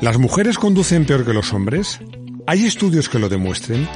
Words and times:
¿Las 0.00 0.16
mujeres 0.16 0.56
conducen 0.56 1.04
peor 1.04 1.26
que 1.26 1.34
los 1.34 1.52
hombres? 1.52 2.00
¿Hay 2.46 2.64
estudios 2.64 3.10
que 3.10 3.18
lo 3.18 3.28
demuestren? 3.28 3.86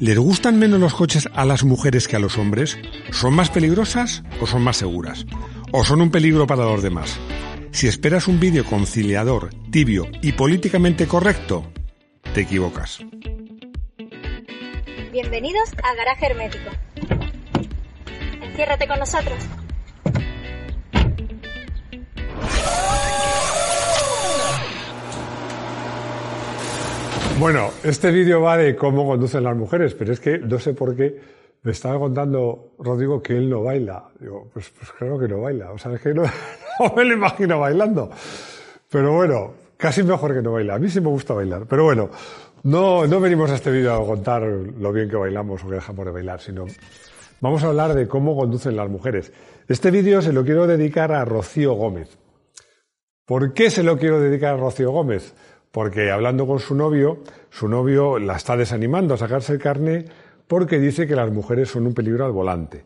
¿Les 0.00 0.18
gustan 0.18 0.58
menos 0.58 0.80
los 0.80 0.92
coches 0.92 1.28
a 1.34 1.44
las 1.44 1.62
mujeres 1.62 2.08
que 2.08 2.16
a 2.16 2.18
los 2.18 2.36
hombres? 2.36 2.76
¿Son 3.12 3.32
más 3.32 3.48
peligrosas 3.48 4.24
o 4.40 4.46
son 4.48 4.62
más 4.62 4.78
seguras? 4.78 5.24
¿O 5.70 5.84
son 5.84 6.00
un 6.00 6.10
peligro 6.10 6.48
para 6.48 6.64
los 6.64 6.82
demás? 6.82 7.16
Si 7.70 7.86
esperas 7.86 8.26
un 8.26 8.40
vídeo 8.40 8.64
conciliador, 8.64 9.50
tibio 9.70 10.08
y 10.20 10.32
políticamente 10.32 11.06
correcto, 11.06 11.72
te 12.34 12.40
equivocas. 12.40 12.98
Bienvenidos 15.12 15.70
a 15.84 15.94
Garaje 15.94 16.26
Hermético. 16.26 16.70
Enciérrate 18.42 18.88
con 18.88 18.98
nosotros. 18.98 19.38
Bueno, 27.42 27.70
este 27.82 28.12
vídeo 28.12 28.40
va 28.40 28.56
de 28.56 28.76
cómo 28.76 29.04
conducen 29.04 29.42
las 29.42 29.56
mujeres, 29.56 29.94
pero 29.94 30.12
es 30.12 30.20
que 30.20 30.38
no 30.38 30.60
sé 30.60 30.74
por 30.74 30.94
qué 30.94 31.20
me 31.64 31.72
estaba 31.72 31.98
contando 31.98 32.74
Rodrigo 32.78 33.20
que 33.20 33.36
él 33.36 33.50
no 33.50 33.64
baila. 33.64 34.10
Digo, 34.20 34.48
pues, 34.54 34.70
pues 34.70 34.92
claro 34.92 35.18
que 35.18 35.26
no 35.26 35.40
baila. 35.40 35.72
O 35.72 35.76
sea, 35.76 35.92
es 35.92 36.00
que 36.00 36.14
no, 36.14 36.22
me 36.94 37.04
lo 37.04 37.14
imagino 37.14 37.58
bailando. 37.58 38.12
Pero 38.88 39.14
bueno, 39.14 39.54
casi 39.76 40.04
mejor 40.04 40.34
que 40.34 40.40
no 40.40 40.52
baila. 40.52 40.76
A 40.76 40.78
mí 40.78 40.88
sí 40.88 41.00
me 41.00 41.08
gusta 41.08 41.34
bailar. 41.34 41.66
Pero 41.68 41.82
bueno, 41.82 42.10
no, 42.62 43.08
no 43.08 43.18
venimos 43.20 43.50
a 43.50 43.56
este 43.56 43.72
vídeo 43.72 43.92
a 43.92 44.06
contar 44.06 44.42
lo 44.42 44.92
bien 44.92 45.10
que 45.10 45.16
bailamos 45.16 45.64
o 45.64 45.68
que 45.68 45.74
dejamos 45.74 46.06
de 46.06 46.12
bailar, 46.12 46.40
sino 46.40 46.66
vamos 47.40 47.64
a 47.64 47.66
hablar 47.66 47.94
de 47.94 48.06
cómo 48.06 48.36
conducen 48.36 48.76
las 48.76 48.88
mujeres. 48.88 49.32
Este 49.66 49.90
vídeo 49.90 50.22
se 50.22 50.32
lo 50.32 50.44
quiero 50.44 50.68
dedicar 50.68 51.10
a 51.10 51.24
Rocío 51.24 51.72
Gómez. 51.72 52.16
¿Por 53.26 53.52
qué 53.52 53.68
se 53.68 53.82
lo 53.82 53.98
quiero 53.98 54.20
dedicar 54.20 54.54
a 54.54 54.58
Rocío 54.58 54.92
Gómez? 54.92 55.34
Porque 55.72 56.10
hablando 56.10 56.46
con 56.46 56.60
su 56.60 56.74
novio, 56.74 57.18
su 57.50 57.66
novio 57.66 58.18
la 58.18 58.36
está 58.36 58.56
desanimando 58.56 59.14
a 59.14 59.18
sacarse 59.18 59.54
el 59.54 59.58
carne 59.58 60.04
porque 60.46 60.78
dice 60.78 61.06
que 61.06 61.16
las 61.16 61.32
mujeres 61.32 61.70
son 61.70 61.86
un 61.86 61.94
peligro 61.94 62.26
al 62.26 62.32
volante. 62.32 62.84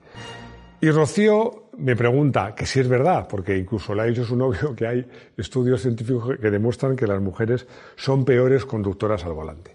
Y 0.81 0.91
Rocío 0.91 1.65
me 1.79 1.97
pregunta 1.97 2.55
que 2.55 2.65
si 2.65 2.81
es 2.81 2.89
verdad, 2.89 3.27
porque 3.29 3.57
incluso 3.57 3.95
le 3.95 4.03
ha 4.03 4.05
dicho 4.05 4.25
su 4.25 4.37
novio 4.37 4.75
que 4.77 4.87
hay 4.87 5.07
estudios 5.37 5.83
científicos 5.83 6.37
que 6.41 6.51
demuestran 6.51 6.97
que 6.97 7.07
las 7.07 7.21
mujeres 7.21 7.67
son 7.97 8.25
peores 8.25 8.65
conductoras 8.65 9.25
al 9.25 9.33
volante. 9.33 9.75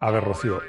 A 0.00 0.10
ver, 0.10 0.24
Rocío, 0.24 0.60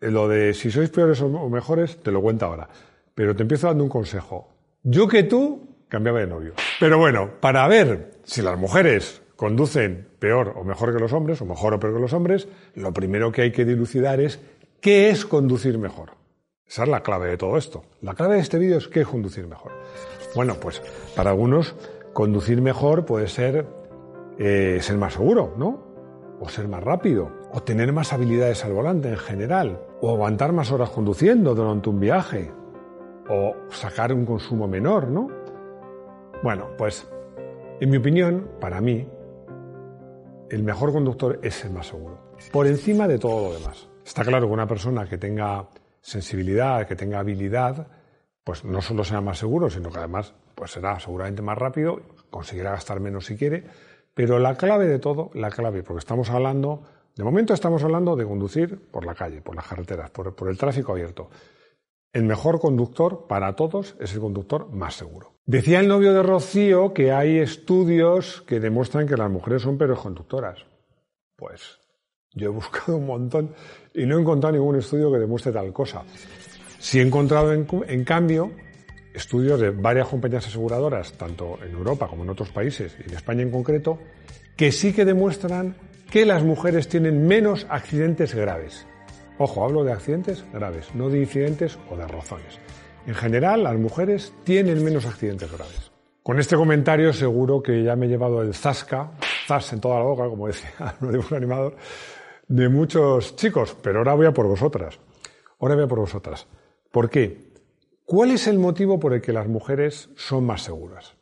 lo 0.00 0.26
de 0.26 0.54
si 0.54 0.70
sois 0.70 0.88
peores 0.88 1.20
o 1.20 1.48
mejores 1.50 2.02
te 2.02 2.10
lo 2.10 2.22
cuento 2.22 2.46
ahora, 2.46 2.68
pero 3.14 3.36
te 3.36 3.42
empiezo 3.42 3.66
dando 3.66 3.84
un 3.84 3.90
consejo. 3.90 4.48
Yo 4.82 5.06
que 5.06 5.24
tú 5.24 5.68
cambiaba 5.88 6.20
de 6.20 6.26
novio. 6.26 6.54
Pero 6.80 6.98
bueno, 6.98 7.30
para 7.40 7.68
ver 7.68 8.12
si 8.24 8.42
las 8.42 8.58
mujeres 8.58 9.20
conducen 9.36 10.08
peor 10.18 10.54
o 10.56 10.64
mejor 10.64 10.94
que 10.94 11.00
los 11.00 11.12
hombres, 11.12 11.40
o 11.40 11.46
mejor 11.46 11.74
o 11.74 11.80
peor 11.80 11.94
que 11.94 12.00
los 12.00 12.12
hombres, 12.12 12.48
lo 12.74 12.92
primero 12.92 13.32
que 13.32 13.42
hay 13.42 13.52
que 13.52 13.64
dilucidar 13.64 14.20
es 14.20 14.40
qué 14.80 15.10
es 15.10 15.24
conducir 15.24 15.78
mejor. 15.78 16.10
Esa 16.66 16.84
es 16.84 16.88
la 16.88 17.02
clave 17.02 17.28
de 17.28 17.36
todo 17.36 17.56
esto. 17.56 17.84
La 18.00 18.14
clave 18.14 18.36
de 18.36 18.40
este 18.40 18.58
vídeo 18.58 18.78
es 18.78 18.88
qué 18.88 19.02
es 19.02 19.06
conducir 19.06 19.46
mejor. 19.46 19.72
Bueno, 20.34 20.54
pues 20.54 20.82
para 21.14 21.30
algunos 21.30 21.74
conducir 22.12 22.62
mejor 22.62 23.04
puede 23.04 23.28
ser 23.28 23.66
eh, 24.38 24.78
ser 24.80 24.96
más 24.96 25.14
seguro, 25.14 25.54
¿no? 25.56 25.84
O 26.40 26.48
ser 26.48 26.66
más 26.66 26.82
rápido, 26.82 27.30
o 27.52 27.62
tener 27.62 27.92
más 27.92 28.12
habilidades 28.12 28.64
al 28.64 28.72
volante 28.72 29.08
en 29.08 29.16
general, 29.16 29.80
o 30.00 30.10
aguantar 30.10 30.52
más 30.52 30.72
horas 30.72 30.90
conduciendo 30.90 31.54
durante 31.54 31.88
un 31.88 32.00
viaje, 32.00 32.50
o 33.28 33.54
sacar 33.70 34.12
un 34.12 34.26
consumo 34.26 34.66
menor, 34.66 35.08
¿no? 35.08 35.28
Bueno, 36.42 36.70
pues 36.76 37.06
en 37.80 37.90
mi 37.90 37.96
opinión, 37.96 38.48
para 38.60 38.80
mí, 38.80 39.08
el 40.50 40.62
mejor 40.62 40.92
conductor 40.92 41.40
es 41.42 41.64
el 41.64 41.72
más 41.72 41.88
seguro, 41.88 42.32
por 42.52 42.66
encima 42.66 43.08
de 43.08 43.18
todo 43.18 43.48
lo 43.48 43.54
demás. 43.58 43.88
Está 44.04 44.24
claro 44.24 44.46
que 44.46 44.52
una 44.52 44.66
persona 44.66 45.08
que 45.08 45.18
tenga 45.18 45.68
sensibilidad, 46.00 46.86
que 46.86 46.96
tenga 46.96 47.20
habilidad, 47.20 47.88
pues 48.44 48.64
no 48.64 48.82
solo 48.82 49.04
será 49.04 49.20
más 49.20 49.38
seguro, 49.38 49.70
sino 49.70 49.90
que 49.90 49.98
además 49.98 50.34
pues 50.54 50.72
será 50.72 51.00
seguramente 51.00 51.42
más 51.42 51.58
rápido, 51.58 52.02
conseguirá 52.30 52.72
gastar 52.72 53.00
menos 53.00 53.26
si 53.26 53.36
quiere, 53.36 53.64
pero 54.14 54.38
la 54.38 54.56
clave 54.56 54.86
de 54.86 54.98
todo, 54.98 55.30
la 55.34 55.50
clave, 55.50 55.82
porque 55.82 55.98
estamos 55.98 56.30
hablando, 56.30 56.82
de 57.16 57.24
momento 57.24 57.54
estamos 57.54 57.82
hablando 57.82 58.14
de 58.14 58.24
conducir 58.24 58.78
por 58.90 59.04
la 59.04 59.14
calle, 59.14 59.40
por 59.40 59.56
las 59.56 59.66
carreteras, 59.66 60.10
por, 60.10 60.34
por 60.34 60.48
el 60.48 60.58
tráfico 60.58 60.92
abierto. 60.92 61.30
El 62.14 62.22
mejor 62.22 62.60
conductor 62.60 63.26
para 63.28 63.56
todos 63.56 63.96
es 63.98 64.14
el 64.14 64.20
conductor 64.20 64.70
más 64.70 64.94
seguro. 64.94 65.34
Decía 65.46 65.80
el 65.80 65.88
novio 65.88 66.14
de 66.14 66.22
Rocío 66.22 66.94
que 66.94 67.10
hay 67.10 67.38
estudios 67.38 68.42
que 68.46 68.60
demuestran 68.60 69.08
que 69.08 69.16
las 69.16 69.28
mujeres 69.28 69.62
son 69.62 69.76
peores 69.76 69.98
conductoras. 69.98 70.64
Pues 71.34 71.80
yo 72.32 72.46
he 72.46 72.52
buscado 72.52 72.98
un 72.98 73.06
montón 73.06 73.52
y 73.92 74.06
no 74.06 74.16
he 74.16 74.20
encontrado 74.20 74.54
ningún 74.54 74.76
estudio 74.76 75.10
que 75.10 75.18
demuestre 75.18 75.50
tal 75.50 75.72
cosa. 75.72 76.04
Sí 76.78 77.00
he 77.00 77.02
encontrado, 77.02 77.52
en, 77.52 77.66
en 77.88 78.04
cambio, 78.04 78.52
estudios 79.12 79.58
de 79.58 79.70
varias 79.70 80.06
compañías 80.06 80.46
aseguradoras, 80.46 81.14
tanto 81.14 81.58
en 81.64 81.72
Europa 81.72 82.06
como 82.06 82.22
en 82.22 82.30
otros 82.30 82.50
países, 82.50 82.96
y 83.04 83.10
en 83.10 83.16
España 83.16 83.42
en 83.42 83.50
concreto, 83.50 83.98
que 84.56 84.70
sí 84.70 84.92
que 84.92 85.04
demuestran 85.04 85.74
que 86.12 86.24
las 86.24 86.44
mujeres 86.44 86.88
tienen 86.88 87.26
menos 87.26 87.66
accidentes 87.68 88.36
graves. 88.36 88.86
Ojo, 89.36 89.64
hablo 89.64 89.82
de 89.82 89.92
accidentes 89.92 90.44
graves, 90.52 90.94
no 90.94 91.10
de 91.10 91.18
incidentes 91.18 91.76
o 91.90 91.96
de 91.96 92.06
rozones. 92.06 92.60
En 93.06 93.14
general, 93.14 93.64
las 93.64 93.76
mujeres 93.76 94.32
tienen 94.44 94.84
menos 94.84 95.06
accidentes 95.06 95.50
graves. 95.50 95.90
Con 96.22 96.38
este 96.38 96.54
comentario 96.54 97.12
seguro 97.12 97.60
que 97.60 97.82
ya 97.82 97.96
me 97.96 98.06
he 98.06 98.08
llevado 98.08 98.42
el 98.42 98.54
zasca, 98.54 99.10
zas 99.46 99.72
en 99.72 99.80
toda 99.80 99.98
la 99.98 100.04
boca, 100.04 100.28
como 100.28 100.46
decía 100.46 100.70
un 101.00 101.36
animador, 101.36 101.76
de 102.46 102.68
muchos 102.68 103.34
chicos, 103.34 103.76
pero 103.82 103.98
ahora 103.98 104.14
voy 104.14 104.26
a 104.26 104.32
por 104.32 104.46
vosotras. 104.46 105.00
Ahora 105.58 105.74
voy 105.74 105.84
a 105.84 105.88
por 105.88 105.98
vosotras. 105.98 106.46
¿Por 106.92 107.10
qué? 107.10 107.52
¿Cuál 108.04 108.30
es 108.30 108.46
el 108.46 108.58
motivo 108.60 109.00
por 109.00 109.14
el 109.14 109.20
que 109.20 109.32
las 109.32 109.48
mujeres 109.48 110.10
son 110.14 110.46
más 110.46 110.62
seguras? 110.62 111.16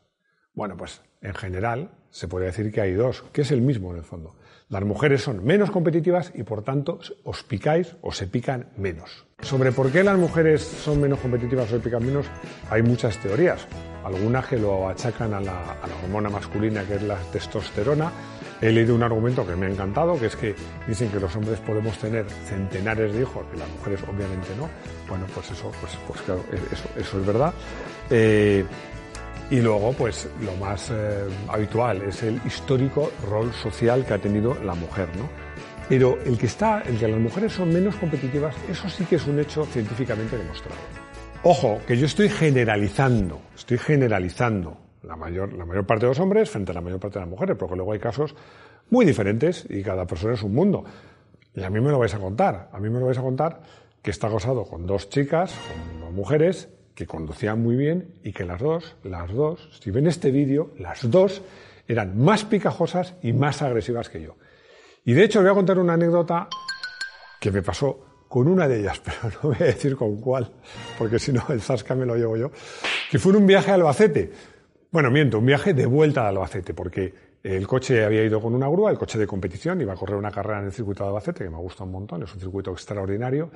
Bueno, 0.53 0.77
pues 0.77 1.01
en 1.23 1.35
general 1.35 1.93
se 2.11 2.29
puede 2.29 2.47
decir 2.47 2.71
que 2.71 2.83
hay 2.83 2.93
dos, 2.93 3.23
que 3.33 3.41
es 3.41 3.51
el 3.53 3.63
mismo 3.63 3.91
en 3.93 3.99
el 3.99 4.05
fondo. 4.05 4.35
Las 4.73 4.85
mujeres 4.85 5.21
son 5.21 5.45
menos 5.45 5.71
competitivas 5.71 6.33
y 6.35 6.45
por 6.45 6.63
tanto 6.63 6.99
os 7.25 7.43
picáis 7.43 7.95
o 8.01 8.11
se 8.11 8.27
pican 8.27 8.69
menos. 8.79 9.27
Sobre 9.43 9.71
por 9.71 9.93
qué 9.93 10.03
las 10.03 10.17
mujeres 10.17 10.63
son 10.63 10.99
menos 10.99 11.19
competitivas 11.19 11.67
o 11.71 11.77
se 11.77 11.81
pican 11.81 12.07
menos 12.07 12.25
hay 12.71 12.83
muchas 12.83 13.19
teorías. 13.19 13.67
Algunas 14.03 14.47
que 14.47 14.57
lo 14.57 14.89
achacan 14.89 15.35
a 15.35 15.43
la, 15.43 15.77
hormona 16.03 16.31
masculina 16.31 16.85
que 16.85 16.95
es 16.95 17.03
la 17.03 17.19
testosterona. 17.19 18.11
He 18.63 18.73
leído 18.73 18.95
un 18.95 19.03
argumento 19.03 19.47
que 19.47 19.57
me 19.57 19.67
ha 19.67 19.69
encantado, 19.69 20.19
que 20.19 20.27
es 20.27 20.37
que 20.37 20.55
dicen 20.89 21.11
que 21.11 21.21
los 21.21 21.37
hombres 21.37 21.61
podemos 21.61 21.99
tener 21.99 22.25
centenares 22.31 23.13
de 23.13 23.21
hijos, 23.21 23.45
y 23.55 23.59
las 23.59 23.69
mujeres 23.69 24.01
obviamente 24.05 24.49
no. 24.57 24.71
Bueno, 25.07 25.27
pues 25.35 25.51
eso, 25.51 25.71
pues, 25.83 25.99
pues 26.07 26.23
claro, 26.23 26.43
eso, 26.97 27.21
es 27.21 27.27
verdad. 27.27 27.53
Eh, 28.09 28.65
y 29.53 29.61
luego, 29.61 29.93
pues 29.93 30.31
lo 30.41 30.57
más 30.57 30.91
eh, 30.91 31.29
habitual 31.47 32.01
es 32.05 32.23
el 32.23 32.41
histórico 32.47 33.13
rol 33.29 33.53
social 33.53 34.03
que 34.07 34.15
ha 34.15 34.19
tenido 34.19 34.55
la 34.65 34.75
mujer, 34.75 35.11
¿no? 35.15 35.29
Pero 35.91 36.19
el 36.25 36.39
que 36.39 36.47
está, 36.47 36.81
el 36.81 36.99
que 36.99 37.07
las 37.07 37.21
mujeres 37.21 37.53
son 37.53 37.71
menos 37.71 37.95
competitivas, 37.97 38.57
eso 38.71 38.89
sí 38.89 39.05
que 39.05 39.17
es 39.17 39.27
un 39.27 39.39
hecho 39.39 39.67
científicamente 39.67 40.39
demostrado. 40.39 40.81
Ojo, 41.43 41.81
que 41.87 41.99
yo 41.99 42.07
estoy 42.07 42.31
generalizando, 42.31 43.43
estoy 43.55 43.77
generalizando 43.77 44.79
la 45.03 45.17
mayor, 45.17 45.53
la 45.53 45.67
mayor 45.67 45.85
parte 45.85 46.07
de 46.07 46.13
los 46.13 46.21
hombres 46.21 46.49
frente 46.49 46.71
a 46.71 46.75
la 46.75 46.81
mayor 46.81 46.99
parte 46.99 47.19
de 47.19 47.27
las 47.27 47.31
mujeres, 47.31 47.55
porque 47.59 47.77
luego 47.77 47.93
hay 47.93 47.99
casos 47.99 48.35
muy 48.89 49.05
diferentes 49.05 49.67
y 49.69 49.83
cada 49.83 50.07
persona 50.07 50.33
es 50.33 50.43
un 50.43 50.55
mundo. 50.55 50.83
Y 51.55 51.63
a 51.63 51.69
mí 51.69 51.79
me 51.79 51.91
lo 51.91 51.99
vais 51.99 52.15
a 52.15 52.19
contar, 52.19 52.71
a 52.73 52.81
mí 52.81 52.89
me 52.89 53.01
lo 53.01 53.05
vais 53.05 53.19
a 53.19 53.23
contar 53.23 53.61
que 54.01 54.13
está 54.13 54.29
acosado 54.29 54.65
con 54.65 54.87
dos 54.87 55.11
chicas, 55.11 55.55
con 55.69 56.01
dos 56.01 56.13
mujeres, 56.13 56.71
que 56.95 57.07
conducían 57.07 57.63
muy 57.63 57.77
bien 57.77 58.15
y 58.23 58.33
que 58.33 58.45
las 58.45 58.61
dos, 58.61 58.97
las 59.05 59.33
dos, 59.33 59.69
si 59.81 59.91
ven 59.91 60.07
este 60.07 60.31
vídeo, 60.31 60.73
las 60.79 61.11
dos 61.11 61.43
eran 61.89 62.19
más 62.19 62.45
picajosas 62.45 63.15
y 63.23 63.33
más 63.33 63.63
agresivas 63.63 64.09
que 64.09 64.23
yo. 64.23 64.37
Y 65.05 65.15
de 65.15 65.25
hecho 65.25 65.41
voy 65.41 65.51
a 65.51 65.55
contar 65.55 65.79
una 65.79 65.95
anécdota 65.95 66.49
que 67.41 67.51
me 67.51 67.63
pasó 67.63 68.25
con 68.29 68.49
una 68.49 68.69
de 68.69 68.81
ellas, 68.81 69.01
pero 69.05 69.35
no 69.43 69.51
voy 69.51 69.57
a 69.61 69.65
decir 69.65 69.97
con 69.97 70.21
cuál, 70.21 70.51
porque 70.99 71.19
si 71.19 71.33
no 71.33 71.45
el 71.51 71.61
zasca 71.61 71.95
me 71.95 72.07
lo 72.07 72.17
llevo 72.17 72.37
yo, 72.37 72.51
que 73.11 73.19
fue 73.19 73.37
un 73.37 73.47
viaje 73.47 73.71
a 73.71 73.75
Albacete. 73.75 74.33
Bueno, 74.91 75.11
miento, 75.11 75.39
un 75.39 75.47
viaje 75.47 75.75
de 75.75 75.87
vuelta 75.87 76.25
a 76.25 76.29
Albacete, 76.29 76.75
porque 76.75 77.15
el 77.43 77.67
coche 77.67 78.05
había 78.05 78.23
ido 78.23 78.41
con 78.41 78.55
una 78.55 78.69
grúa, 78.69 78.91
el 78.91 78.99
coche 78.99 79.19
de 79.19 79.27
competición, 79.27 79.81
iba 79.81 79.95
a 79.95 79.97
correr 79.97 80.17
una 80.17 80.31
carrera 80.31 80.61
en 80.61 80.67
el 80.67 80.73
circuito 80.73 81.03
de 81.03 81.09
Albacete, 81.09 81.45
que 81.45 81.51
me 81.51 81.59
gusta 81.59 81.85
un 81.85 81.93
montón, 81.93 82.23
es 82.23 82.33
un 82.33 82.41
circuito 82.41 82.71
extraordinario, 82.71 83.51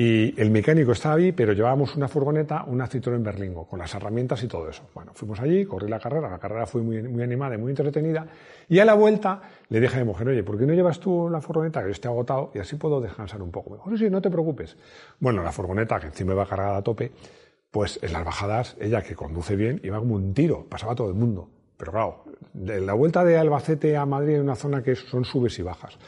y 0.00 0.40
el 0.40 0.52
mecánico 0.52 0.92
estaba 0.92 1.16
ahí, 1.16 1.32
pero 1.32 1.54
llevábamos 1.54 1.96
una 1.96 2.06
furgoneta, 2.06 2.62
una 2.68 2.88
Citroën 2.88 3.20
Berlingo, 3.20 3.66
con 3.66 3.80
las 3.80 3.92
herramientas 3.96 4.40
y 4.44 4.46
todo 4.46 4.70
eso. 4.70 4.88
Bueno, 4.94 5.10
fuimos 5.12 5.40
allí, 5.40 5.64
corrí 5.64 5.88
la 5.88 5.98
carrera, 5.98 6.30
la 6.30 6.38
carrera 6.38 6.66
fue 6.66 6.82
muy, 6.82 6.98
animada 7.20 7.56
y 7.56 7.58
muy 7.58 7.70
entretenida. 7.70 8.24
Y 8.68 8.78
a 8.78 8.84
la 8.84 8.94
vuelta 8.94 9.42
le 9.68 9.80
dije 9.80 9.96
a 9.96 9.98
mi 9.98 10.04
mujer, 10.04 10.28
oye, 10.28 10.44
¿por 10.44 10.56
qué 10.56 10.66
no 10.66 10.72
llevas 10.72 11.00
tú 11.00 11.28
la 11.28 11.40
furgoneta? 11.40 11.80
Que 11.80 11.86
yo 11.86 11.90
estoy 11.90 12.12
agotado 12.12 12.52
y 12.54 12.60
así 12.60 12.76
puedo 12.76 13.00
descansar 13.00 13.42
un 13.42 13.50
poco. 13.50 13.70
Me 13.70 13.76
dijo, 13.78 13.96
sí, 13.96 14.08
no 14.08 14.22
te 14.22 14.30
preocupes. 14.30 14.76
Bueno, 15.18 15.42
la 15.42 15.50
furgoneta, 15.50 15.98
que 15.98 16.06
encima 16.06 16.32
iba 16.32 16.46
cargada 16.46 16.76
a 16.76 16.82
tope, 16.82 17.10
pues 17.72 17.98
en 18.00 18.12
las 18.12 18.24
bajadas, 18.24 18.76
ella 18.78 19.02
que 19.02 19.16
conduce 19.16 19.56
bien, 19.56 19.80
iba 19.82 19.98
como 19.98 20.14
un 20.14 20.32
tiro, 20.32 20.64
pasaba 20.68 20.94
todo 20.94 21.08
el 21.08 21.14
mundo. 21.14 21.50
Pero 21.76 21.90
claro, 21.90 22.24
de 22.52 22.80
la 22.80 22.94
vuelta 22.94 23.24
de 23.24 23.36
Albacete 23.36 23.96
a 23.96 24.06
Madrid 24.06 24.34
hay 24.34 24.40
una 24.40 24.54
zona 24.54 24.80
que 24.80 24.94
son 24.94 25.24
subes 25.24 25.58
y 25.58 25.62
bajas. 25.62 25.98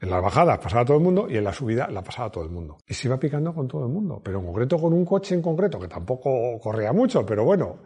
En 0.00 0.10
las 0.10 0.22
bajadas 0.22 0.58
pasaba 0.58 0.84
todo 0.84 0.96
el 0.96 1.02
mundo 1.02 1.26
y 1.30 1.36
en 1.36 1.44
la 1.44 1.52
subida 1.52 1.88
la 1.88 2.02
pasaba 2.02 2.30
todo 2.30 2.44
el 2.44 2.50
mundo. 2.50 2.78
Y 2.86 2.94
se 2.94 3.08
iba 3.08 3.18
picando 3.18 3.54
con 3.54 3.68
todo 3.68 3.86
el 3.86 3.92
mundo, 3.92 4.20
pero 4.22 4.40
en 4.40 4.46
concreto 4.46 4.78
con 4.78 4.92
un 4.92 5.04
coche 5.04 5.34
en 5.34 5.42
concreto, 5.42 5.78
que 5.78 5.88
tampoco 5.88 6.58
corría 6.60 6.92
mucho, 6.92 7.24
pero 7.24 7.44
bueno, 7.44 7.78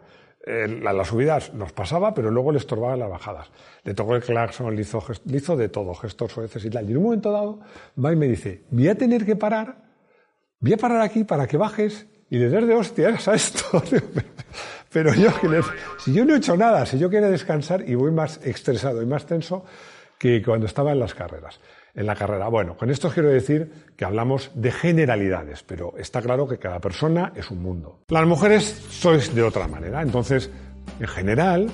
en 0.45 0.83
las 0.83 1.07
subidas 1.07 1.53
nos 1.53 1.71
pasaba, 1.73 2.13
pero 2.13 2.31
luego 2.31 2.51
le 2.51 2.57
estorbaba 2.57 2.95
las 2.95 3.09
bajadas. 3.09 3.51
Le 3.83 3.93
tocó 3.93 4.15
el 4.15 4.23
claxon, 4.23 4.75
le 4.75 4.81
hizo, 4.81 5.55
de 5.55 5.69
todo, 5.69 5.93
gestos 5.93 6.35
veces 6.35 6.65
y 6.65 6.69
tal. 6.69 6.87
Y 6.87 6.91
en 6.91 6.97
un 6.97 7.03
momento 7.03 7.31
dado 7.31 7.59
va 8.03 8.11
y 8.11 8.15
me 8.15 8.27
dice, 8.27 8.63
voy 8.71 8.87
a 8.87 8.95
tener 8.95 9.25
que 9.25 9.35
parar, 9.35 9.83
voy 10.59 10.73
a 10.73 10.77
parar 10.77 11.01
aquí 11.01 11.23
para 11.23 11.47
que 11.47 11.57
bajes 11.57 12.07
y 12.29 12.37
le 12.37 12.49
des 12.49 12.67
de 12.67 12.73
hostias 12.73 13.27
a 13.27 13.35
esto. 13.35 13.83
pero 14.91 15.13
yo, 15.13 15.29
si 15.99 16.13
yo 16.13 16.25
no 16.25 16.33
he 16.33 16.37
hecho 16.37 16.55
nada, 16.55 16.85
si 16.85 16.97
yo 16.97 17.09
quiero 17.09 17.29
descansar 17.29 17.87
y 17.87 17.95
voy 17.95 18.11
más 18.11 18.39
estresado 18.43 19.01
y 19.01 19.05
más 19.05 19.25
tenso 19.25 19.65
que 20.19 20.43
cuando 20.43 20.67
estaba 20.67 20.91
en 20.91 20.99
las 20.99 21.15
carreras 21.15 21.59
en 21.95 22.05
la 22.05 22.15
carrera. 22.15 22.47
Bueno, 22.47 22.77
con 22.77 22.89
esto 22.89 23.09
quiero 23.09 23.29
decir 23.29 23.71
que 23.95 24.05
hablamos 24.05 24.51
de 24.53 24.71
generalidades, 24.71 25.63
pero 25.63 25.95
está 25.97 26.21
claro 26.21 26.47
que 26.47 26.57
cada 26.57 26.79
persona 26.79 27.33
es 27.35 27.49
un 27.51 27.61
mundo. 27.61 27.99
Las 28.09 28.25
mujeres 28.25 28.63
sois 28.89 29.33
de 29.33 29.43
otra 29.43 29.67
manera, 29.67 30.01
entonces, 30.01 30.49
en 30.99 31.07
general, 31.07 31.69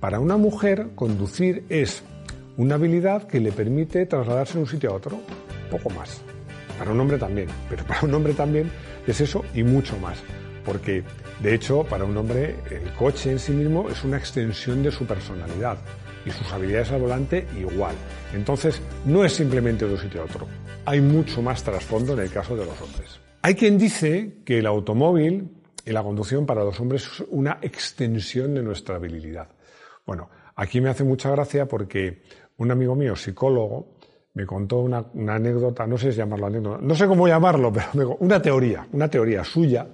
para 0.00 0.20
una 0.20 0.36
mujer 0.36 0.88
conducir 0.94 1.64
es 1.68 2.02
una 2.56 2.74
habilidad 2.74 3.26
que 3.26 3.40
le 3.40 3.52
permite 3.52 4.06
trasladarse 4.06 4.54
de 4.54 4.60
un 4.60 4.66
sitio 4.66 4.90
a 4.90 4.94
otro, 4.94 5.18
poco 5.70 5.90
más. 5.90 6.20
Para 6.78 6.90
un 6.90 7.00
hombre 7.00 7.18
también, 7.18 7.48
pero 7.68 7.84
para 7.84 8.02
un 8.02 8.14
hombre 8.14 8.34
también 8.34 8.70
es 9.06 9.20
eso 9.20 9.44
y 9.54 9.62
mucho 9.62 9.96
más, 9.98 10.18
porque 10.64 11.04
de 11.40 11.54
hecho 11.54 11.84
para 11.84 12.04
un 12.04 12.16
hombre 12.16 12.56
el 12.70 12.92
coche 12.94 13.30
en 13.30 13.38
sí 13.38 13.52
mismo 13.52 13.88
es 13.88 14.04
una 14.04 14.18
extensión 14.18 14.82
de 14.82 14.90
su 14.90 15.06
personalidad 15.06 15.78
y 16.24 16.30
sus 16.30 16.52
habilidades 16.52 16.90
al 16.92 17.00
volante 17.00 17.46
igual. 17.58 17.94
Entonces, 18.34 18.80
no 19.04 19.24
es 19.24 19.32
simplemente 19.32 19.86
de 19.86 19.94
un 19.94 20.00
sitio 20.00 20.22
a 20.22 20.24
otro. 20.24 20.46
Hay 20.84 21.00
mucho 21.00 21.42
más 21.42 21.62
trasfondo 21.62 22.14
en 22.14 22.20
el 22.20 22.30
caso 22.30 22.56
de 22.56 22.64
los 22.64 22.80
hombres. 22.80 23.20
Hay 23.42 23.54
quien 23.54 23.78
dice 23.78 24.38
que 24.44 24.58
el 24.58 24.66
automóvil 24.66 25.48
y 25.84 25.90
la 25.92 26.02
conducción 26.02 26.46
para 26.46 26.62
los 26.62 26.78
hombres 26.80 27.04
es 27.04 27.24
una 27.30 27.58
extensión 27.62 28.54
de 28.54 28.62
nuestra 28.62 28.96
habilidad. 28.96 29.48
Bueno, 30.06 30.28
aquí 30.56 30.80
me 30.80 30.90
hace 30.90 31.04
mucha 31.04 31.30
gracia 31.30 31.66
porque 31.66 32.22
un 32.58 32.70
amigo 32.70 32.94
mío, 32.94 33.16
psicólogo, 33.16 33.96
me 34.34 34.46
contó 34.46 34.78
una, 34.78 35.06
anécdota, 35.28 35.86
no 35.86 35.98
sé 35.98 36.12
si 36.12 36.18
llamarlo 36.18 36.46
anécdota, 36.46 36.78
no 36.82 36.94
sé 36.94 37.06
cómo 37.06 37.26
llamarlo, 37.26 37.72
pero 37.92 38.16
una 38.20 38.40
teoría, 38.40 38.86
una 38.92 39.08
teoría 39.08 39.44
suya, 39.44 39.88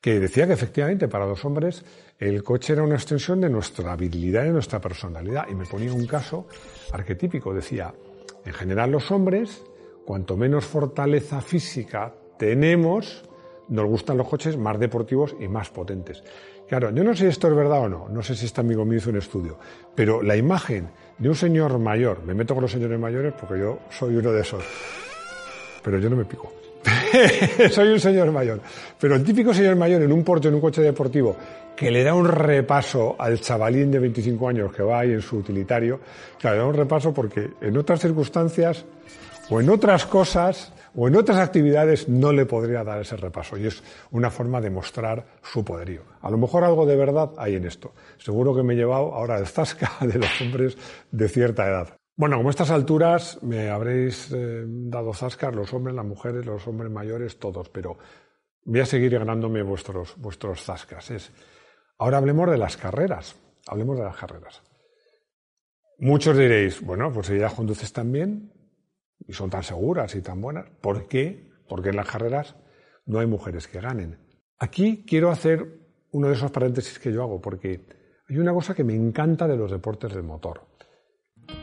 que 0.00 0.20
decía 0.20 0.46
que 0.46 0.52
efectivamente 0.52 1.08
para 1.08 1.26
los 1.26 1.44
hombres 1.44 1.84
el 2.18 2.42
coche 2.42 2.72
era 2.72 2.82
una 2.82 2.94
extensión 2.94 3.40
de 3.40 3.50
nuestra 3.50 3.92
habilidad 3.92 4.44
y 4.44 4.46
de 4.46 4.52
nuestra 4.52 4.80
personalidad. 4.80 5.46
Y 5.50 5.54
me 5.54 5.66
ponía 5.66 5.92
un 5.92 6.06
caso 6.06 6.46
arquetípico. 6.92 7.52
Decía, 7.52 7.94
en 8.44 8.52
general 8.52 8.90
los 8.90 9.10
hombres, 9.10 9.64
cuanto 10.04 10.36
menos 10.36 10.64
fortaleza 10.64 11.40
física 11.40 12.14
tenemos, 12.38 13.22
nos 13.68 13.86
gustan 13.86 14.16
los 14.16 14.28
coches 14.28 14.56
más 14.56 14.78
deportivos 14.78 15.36
y 15.40 15.48
más 15.48 15.70
potentes. 15.70 16.22
Claro, 16.68 16.90
yo 16.90 17.04
no 17.04 17.14
sé 17.14 17.24
si 17.24 17.26
esto 17.26 17.48
es 17.48 17.54
verdad 17.54 17.82
o 17.82 17.88
no, 17.88 18.08
no 18.08 18.22
sé 18.22 18.34
si 18.34 18.46
este 18.46 18.60
amigo 18.60 18.84
mío 18.84 18.98
hizo 18.98 19.10
un 19.10 19.18
estudio, 19.18 19.56
pero 19.94 20.20
la 20.20 20.36
imagen 20.36 20.90
de 21.16 21.28
un 21.28 21.36
señor 21.36 21.78
mayor, 21.78 22.24
me 22.24 22.34
meto 22.34 22.54
con 22.54 22.62
los 22.62 22.72
señores 22.72 22.98
mayores 22.98 23.34
porque 23.38 23.60
yo 23.60 23.78
soy 23.88 24.16
uno 24.16 24.32
de 24.32 24.40
esos, 24.40 24.64
pero 25.84 26.00
yo 26.00 26.10
no 26.10 26.16
me 26.16 26.24
pico. 26.24 26.52
soy 27.70 27.88
un 27.88 28.00
señor 28.00 28.30
mayor. 28.32 28.60
Pero 28.98 29.16
el 29.16 29.24
típico 29.24 29.52
señor 29.52 29.76
mayor 29.76 30.02
en 30.02 30.12
un 30.12 30.24
porte, 30.24 30.48
en 30.48 30.54
un 30.54 30.60
coche 30.60 30.82
deportivo, 30.82 31.36
que 31.74 31.90
le 31.90 32.02
da 32.02 32.14
un 32.14 32.26
repaso 32.26 33.16
al 33.18 33.40
chavalín 33.40 33.90
de 33.90 33.98
25 33.98 34.48
años 34.48 34.72
que 34.72 34.82
va 34.82 35.00
ahí 35.00 35.12
en 35.12 35.22
su 35.22 35.36
utilitario, 35.36 36.00
claro, 36.38 36.56
le 36.56 36.62
da 36.62 36.68
un 36.68 36.74
repaso 36.74 37.12
porque 37.12 37.50
en 37.60 37.76
otras 37.76 38.00
circunstancias 38.00 38.84
o 39.50 39.60
en 39.60 39.68
otras 39.70 40.06
cosas 40.06 40.72
o 40.96 41.06
en 41.08 41.16
otras 41.16 41.38
actividades 41.38 42.08
no 42.08 42.32
le 42.32 42.46
podría 42.46 42.82
dar 42.82 43.00
ese 43.00 43.16
repaso 43.16 43.58
y 43.58 43.66
es 43.66 43.82
una 44.10 44.30
forma 44.30 44.60
de 44.60 44.70
mostrar 44.70 45.26
su 45.42 45.62
poderío. 45.64 46.00
A 46.22 46.30
lo 46.30 46.38
mejor 46.38 46.64
algo 46.64 46.86
de 46.86 46.96
verdad 46.96 47.30
hay 47.36 47.56
en 47.56 47.66
esto. 47.66 47.92
Seguro 48.16 48.54
que 48.54 48.62
me 48.62 48.72
he 48.72 48.76
llevado 48.76 49.14
ahora 49.14 49.38
el 49.38 49.46
zasca 49.46 49.92
de 50.00 50.18
los 50.18 50.40
hombres 50.40 50.76
de 51.10 51.28
cierta 51.28 51.68
edad. 51.68 51.88
Bueno, 52.18 52.38
como 52.38 52.48
a 52.48 52.50
estas 52.50 52.70
alturas 52.70 53.42
me 53.42 53.68
habréis 53.68 54.32
eh, 54.32 54.64
dado 54.66 55.12
zascar 55.12 55.54
los 55.54 55.74
hombres, 55.74 55.94
las 55.94 56.06
mujeres, 56.06 56.46
los 56.46 56.66
hombres 56.66 56.90
mayores, 56.90 57.38
todos, 57.38 57.68
pero 57.68 57.98
voy 58.64 58.80
a 58.80 58.86
seguir 58.86 59.18
ganándome 59.18 59.62
vuestros, 59.62 60.16
vuestros 60.16 60.62
zascas. 60.62 61.10
Es, 61.10 61.30
ahora 61.98 62.16
hablemos 62.16 62.50
de 62.50 62.56
las 62.56 62.78
carreras. 62.78 63.36
Hablemos 63.66 63.98
de 63.98 64.04
las 64.04 64.16
carreras. 64.16 64.62
Muchos 65.98 66.38
diréis, 66.38 66.80
bueno, 66.80 67.12
pues 67.12 67.26
si 67.26 67.38
ya 67.38 67.50
conduces 67.50 67.92
tan 67.92 68.10
bien 68.10 68.50
y 69.26 69.34
son 69.34 69.50
tan 69.50 69.62
seguras 69.62 70.14
y 70.14 70.22
tan 70.22 70.40
buenas, 70.40 70.70
¿por 70.80 71.08
qué? 71.08 71.50
Porque 71.68 71.90
en 71.90 71.96
las 71.96 72.08
carreras 72.08 72.56
no 73.04 73.18
hay 73.18 73.26
mujeres 73.26 73.68
que 73.68 73.80
ganen. 73.80 74.18
Aquí 74.58 75.04
quiero 75.06 75.30
hacer 75.30 75.80
uno 76.12 76.28
de 76.28 76.34
esos 76.34 76.50
paréntesis 76.50 76.98
que 76.98 77.12
yo 77.12 77.22
hago, 77.22 77.42
porque 77.42 77.86
hay 78.26 78.38
una 78.38 78.54
cosa 78.54 78.74
que 78.74 78.84
me 78.84 78.94
encanta 78.94 79.46
de 79.46 79.56
los 79.56 79.70
deportes 79.70 80.14
del 80.14 80.22
motor. 80.22 80.75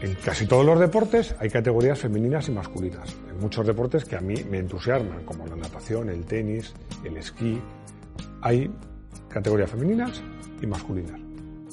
En 0.03 0.15
casi 0.15 0.45
todos 0.45 0.65
los 0.65 0.77
deportes 0.77 1.33
hay 1.39 1.49
categorías 1.49 1.97
femeninas 1.97 2.49
y 2.49 2.51
masculinas. 2.51 3.15
En 3.29 3.39
muchos 3.39 3.65
deportes 3.65 4.03
que 4.03 4.17
a 4.17 4.19
mí 4.19 4.35
me 4.51 4.57
entusiasman, 4.57 5.23
como 5.23 5.47
la 5.47 5.55
natación, 5.55 6.09
el 6.09 6.25
tenis, 6.25 6.73
el 7.05 7.15
esquí, 7.15 7.57
hay 8.41 8.69
categorías 9.29 9.71
femeninas 9.71 10.21
y 10.61 10.67
masculinas. 10.67 11.21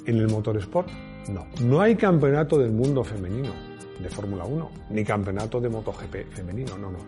En 0.06 0.16
el 0.16 0.28
motorsport, 0.28 0.88
no. 1.30 1.44
No 1.64 1.80
hay 1.80 1.96
campeonato 1.96 2.56
del 2.56 2.70
mundo 2.70 3.02
femenino 3.02 3.52
de 4.00 4.08
Fórmula 4.08 4.44
1, 4.44 4.70
ni 4.90 5.04
campeonato 5.04 5.60
de 5.60 5.68
MotoGP 5.68 6.30
femenino, 6.30 6.78
no, 6.78 6.92
no. 6.92 6.98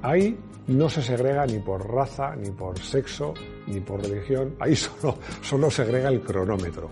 Ahí 0.00 0.38
no 0.68 0.88
se 0.88 1.02
segrega 1.02 1.44
ni 1.44 1.58
por 1.58 1.86
raza, 1.86 2.34
ni 2.34 2.50
por 2.50 2.78
sexo, 2.78 3.34
ni 3.66 3.80
por 3.80 4.00
religión, 4.00 4.56
ahí 4.58 4.74
solo, 4.76 5.18
solo 5.42 5.70
segrega 5.70 6.08
el 6.08 6.22
cronómetro. 6.22 6.88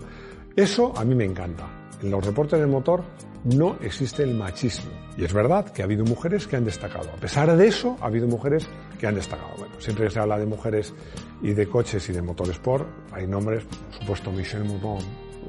Eso 0.55 0.95
a 0.95 1.03
mí 1.03 1.15
me 1.15 1.25
encanta. 1.25 1.84
En 2.01 2.11
los 2.11 2.25
deportes 2.25 2.59
del 2.59 2.67
motor 2.67 3.03
no 3.45 3.77
existe 3.81 4.23
el 4.23 4.33
machismo. 4.33 4.91
Y 5.17 5.23
es 5.23 5.33
verdad 5.33 5.71
que 5.71 5.81
ha 5.81 5.85
habido 5.85 6.03
mujeres 6.03 6.47
que 6.47 6.55
han 6.55 6.65
destacado. 6.65 7.09
A 7.11 7.19
pesar 7.19 7.55
de 7.55 7.67
eso, 7.67 7.97
ha 8.01 8.07
habido 8.07 8.27
mujeres 8.27 8.67
que 8.99 9.07
han 9.07 9.15
destacado. 9.15 9.51
Bueno, 9.57 9.75
siempre 9.79 10.09
se 10.09 10.19
habla 10.19 10.37
de 10.37 10.45
mujeres 10.45 10.93
y 11.41 11.53
de 11.53 11.67
coches 11.67 12.09
y 12.09 12.13
de 12.13 12.21
motorsport. 12.21 12.87
Hay 13.11 13.27
nombres, 13.27 13.63
por 13.63 13.99
supuesto, 13.99 14.31
Michelle 14.31 14.65
Mouton, 14.65 14.99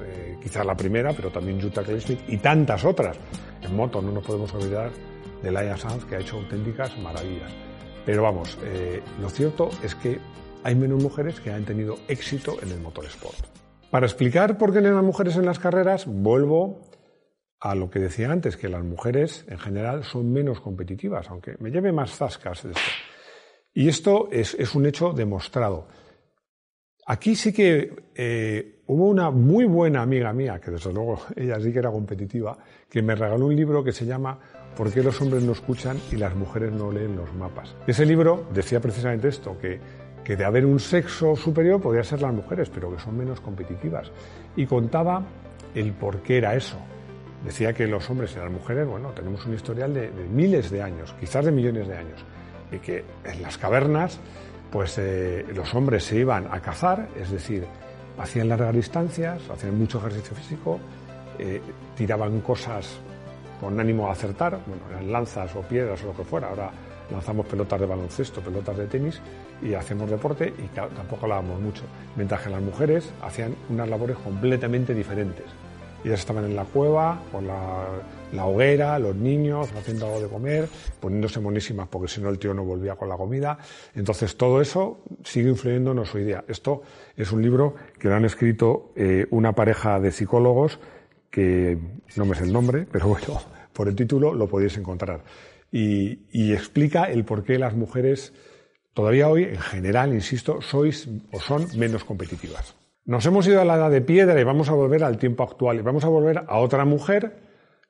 eh, 0.03 0.37
quizás 0.43 0.65
la 0.65 0.77
primera, 0.77 1.13
pero 1.13 1.31
también 1.31 1.61
Jutta 1.61 1.83
Klesnik 1.83 2.21
y 2.29 2.37
tantas 2.39 2.85
otras. 2.85 3.17
En 3.63 3.75
moto 3.75 4.01
no 4.01 4.13
nos 4.13 4.25
podemos 4.25 4.53
olvidar 4.55 4.91
de 5.43 5.51
Laia 5.51 5.77
Sanz, 5.77 6.05
que 6.05 6.17
ha 6.17 6.21
hecho 6.21 6.37
auténticas 6.37 6.97
maravillas. 6.99 7.51
Pero 8.05 8.23
vamos, 8.23 8.57
eh, 8.63 9.03
lo 9.21 9.29
cierto 9.29 9.69
es 9.83 9.95
que 9.97 10.21
hay 10.63 10.75
menos 10.75 11.03
mujeres 11.03 11.41
que 11.41 11.51
han 11.51 11.65
tenido 11.65 11.97
éxito 12.09 12.57
en 12.63 12.71
el 12.71 12.81
motorsport. 12.81 13.66
Para 13.97 14.09
explicar 14.09 14.59
por 14.59 14.75
qué 14.75 14.83
no 14.83 14.99
hay 14.99 15.03
mujeres 15.03 15.37
en 15.37 15.47
las 15.47 15.59
carreras, 15.59 16.05
vuelvo 16.05 16.83
a 17.59 17.75
lo 17.75 17.89
que 17.89 17.99
decía 17.99 18.31
antes, 18.31 18.59
que 18.59 18.69
las 18.69 18.85
mujeres 18.85 19.47
en 19.49 19.59
general 19.59 20.05
son 20.05 20.31
menos 20.31 20.61
competitivas, 20.61 21.31
aunque 21.31 21.57
me 21.61 21.71
lleve 21.71 21.93
más 21.93 22.11
zascas. 22.11 22.67
Y 23.73 23.89
esto 23.89 24.29
es, 24.31 24.75
un 24.75 24.85
hecho 24.85 25.15
demostrado. 25.15 25.89
Aquí 27.07 27.35
sí 27.37 27.55
que 27.55 28.11
eh, 28.15 28.83
hubo 28.87 29.07
una 29.07 29.31
muy 29.31 29.65
buena 29.65 30.03
amiga 30.03 30.31
mía, 30.35 30.61
que 30.61 30.73
desde 30.73 30.93
luego 30.93 31.19
ella 31.35 31.59
sí 31.59 31.73
que 31.73 31.79
era 31.79 31.91
competitiva, 31.91 32.59
que 32.91 33.01
me 33.01 33.15
regaló 33.15 33.47
un 33.47 33.57
libro 33.57 33.83
que 33.83 33.93
se 33.93 34.05
llama 34.05 34.39
¿Por 34.77 34.93
qué 34.93 35.03
los 35.03 35.19
hombres 35.23 35.43
no 35.43 35.53
escuchan 35.53 35.99
y 36.13 36.17
las 36.17 36.37
mujeres 36.37 36.71
no 36.71 36.93
leen 36.93 37.17
los 37.17 37.33
mapas? 37.33 37.75
Ese 37.87 38.05
libro 38.05 38.47
decía 38.53 38.79
precisamente 38.79 39.29
esto, 39.29 39.57
que, 39.59 39.81
que 40.27 40.37
de 40.37 40.45
haber 40.45 40.67
un 40.67 40.81
sexo 40.81 41.37
superior 41.37 41.81
podría 41.81 42.03
ser 42.03 42.21
las 42.21 42.35
mujeres, 42.35 42.69
pero 42.69 42.93
que 42.93 43.01
son 43.01 43.17
menos 43.17 43.41
competitivas. 43.41 44.11
Y 44.57 44.67
contaba 44.67 45.23
el 45.73 45.93
por 45.93 46.21
qué 46.23 46.39
era 46.39 46.57
eso. 46.57 46.79
Decía 47.45 47.73
que 47.73 47.87
los 47.87 48.11
hombres 48.11 48.35
y 48.35 48.41
las 48.41 48.51
mujeres, 48.51 48.89
bueno, 48.89 49.11
tenemos 49.11 49.47
un 49.47 49.55
historial 49.55 49.95
de, 49.95 50.11
miles 50.29 50.69
de 50.69 50.83
años, 50.83 51.15
quizás 51.21 51.45
de 51.45 51.53
millones 51.53 51.87
de 51.87 51.97
años, 51.97 52.25
y 52.73 52.79
que 52.79 53.05
en 53.23 53.41
las 53.41 53.57
cavernas, 53.57 54.19
pues 54.73 54.99
eh, 54.99 55.47
los 55.55 55.73
hombres 55.77 56.03
se 56.03 56.17
iban 56.17 56.49
a 56.51 56.59
cazar, 56.59 57.07
es 57.17 57.31
decir, 57.31 57.65
hacían 58.19 58.49
largas 58.49 58.75
distancias, 58.75 59.41
hacían 59.49 59.79
mucho 59.79 59.99
ejercicio 59.99 60.35
físico, 60.35 60.81
eh, 61.39 61.61
tiraban 61.95 62.41
cosas 62.41 62.99
con 63.61 63.79
ánimo 63.79 64.09
a 64.09 64.13
acertar, 64.13 64.59
bueno, 64.67 64.83
eran 64.91 65.13
lanzas 65.13 65.55
o 65.55 65.61
piedras 65.61 66.03
o 66.03 66.07
lo 66.07 66.17
que 66.17 66.25
fuera. 66.25 66.49
Ahora 66.49 66.73
lanzamos 67.13 67.47
pelotas 67.47 67.79
de 67.79 67.87
baloncesto, 67.87 68.41
pelotas 68.41 68.77
de 68.77 68.87
tenis 68.89 69.23
y 69.63 69.75
hacemos 69.75 70.11
deporte 70.11 70.53
y 70.59 70.67
tampoco 70.75 71.25
hablábamos 71.25 71.61
mucho. 71.61 71.83
Mientras 72.17 72.43
que 72.43 72.51
las 72.51 72.63
mujeres 72.63 73.11
hacían 73.23 73.55
unas 73.69 73.89
labores 73.89 74.17
completamente 74.19 74.95
diferentes 74.95 75.45
Ellas 76.05 76.21
estaban 76.21 76.45
en 76.45 76.55
la 76.55 76.65
cueva 76.65 77.21
con 77.33 77.47
la, 77.47 78.45
hoguera, 78.45 78.99
los 78.99 79.17
niños 79.17 79.73
haciendo 79.73 80.07
algo 80.07 80.21
de 80.21 80.29
comer, 80.29 80.69
poniéndose 81.01 81.41
monísimas 81.41 81.89
porque 81.89 82.09
si 82.09 82.21
no 82.21 82.29
el 82.29 82.39
tío 82.39 82.55
no 82.55 82.65
volvía 82.65 82.97
con 82.97 83.09
la 83.09 83.17
comida. 83.17 83.59
Entonces 83.95 84.37
todo 84.37 84.61
eso 84.61 85.01
sigue 85.25 85.49
influyéndonos 85.49 86.15
hoy 86.15 86.25
día. 86.25 86.45
Esto 86.49 86.83
es 87.17 87.33
un 87.33 87.43
libro 87.43 87.75
que 87.99 88.09
lo 88.09 88.15
han 88.15 88.25
escrito 88.25 88.93
eh, 88.95 89.27
una 89.31 89.53
pareja 89.53 90.01
de 90.01 90.13
psicólogos 90.13 90.79
que 91.31 91.79
no 92.17 92.25
me 92.25 92.35
sé 92.35 92.45
el 92.45 92.53
nombre, 92.53 92.87
pero 92.91 93.09
bueno, 93.09 93.41
por 93.73 93.89
el 93.89 93.95
título 93.95 94.33
lo 94.33 94.49
podéis 94.49 94.77
encontrar. 94.77 95.23
y 95.73 96.53
explica 96.53 97.05
el 97.05 97.25
por 97.25 97.43
qué 97.43 97.59
las 97.59 97.75
mujeres 97.75 98.33
todavía 98.97 99.29
hoy, 99.29 99.45
en 99.45 99.59
general, 99.59 100.15
insisto, 100.15 100.63
sois 100.63 101.07
o 101.31 101.39
son 101.39 101.69
menos 101.77 102.03
competitivas. 102.03 102.75
Nos 103.05 103.27
hemos 103.27 103.47
ido 103.47 103.61
a 103.61 103.65
la 103.67 103.77
edad 103.77 103.91
de 103.91 104.01
piedra 104.01 104.41
y 104.41 104.43
vamos 104.43 104.71
a 104.71 104.73
volver 104.73 105.05
al 105.05 105.19
tiempo 105.19 105.43
actual 105.43 105.77
y 105.77 105.83
vamos 105.83 106.03
a 106.05 106.09
volver 106.09 106.39
a 106.49 106.57
otra 106.57 106.87
mujer, 106.87 107.37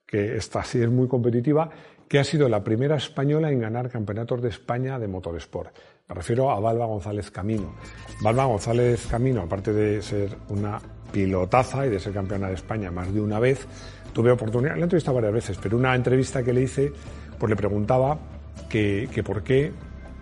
que 0.05 0.37
esta 0.37 0.65
sí 0.65 0.83
es 0.83 0.91
muy 0.91 1.07
competitiva, 1.07 1.71
que 2.09 2.19
ha 2.19 2.25
sido 2.25 2.49
la 2.49 2.65
primera 2.65 2.97
española 2.97 3.53
en 3.53 3.61
ganar 3.61 3.89
campeonatos 3.89 4.43
de 4.43 4.49
España 4.49 4.99
de 4.99 5.07
motorsport. 5.07 5.77
Me 6.09 6.15
refiero 6.17 6.51
a 6.51 6.59
Balba 6.59 6.87
González 6.87 7.31
Camino. 7.31 7.77
Balba 8.21 8.47
González 8.47 9.07
Camino, 9.07 9.43
aparte 9.43 9.73
de 9.73 10.03
ser 10.03 10.37
una 10.49 10.81
pilotaza 11.13 11.87
y 11.87 11.91
de 11.91 12.01
ser 12.01 12.15
campeona 12.15 12.49
de 12.49 12.55
España 12.55 12.91
más 12.91 13.15
de 13.15 13.21
una 13.21 13.39
vez, 13.39 13.65
tuve 14.13 14.33
oportunidad, 14.33 14.75
la 14.75 14.81
he 14.81 14.83
entrevistado 14.83 15.15
varias 15.15 15.35
veces, 15.35 15.59
pero 15.63 15.77
una 15.77 15.95
entrevista 15.95 16.43
que 16.43 16.53
le 16.53 16.63
hice, 16.63 16.93
pues 17.39 17.49
le 17.49 17.55
preguntaba 17.55 18.19
que 18.69 19.23
por 19.25 19.45
qué 19.45 19.73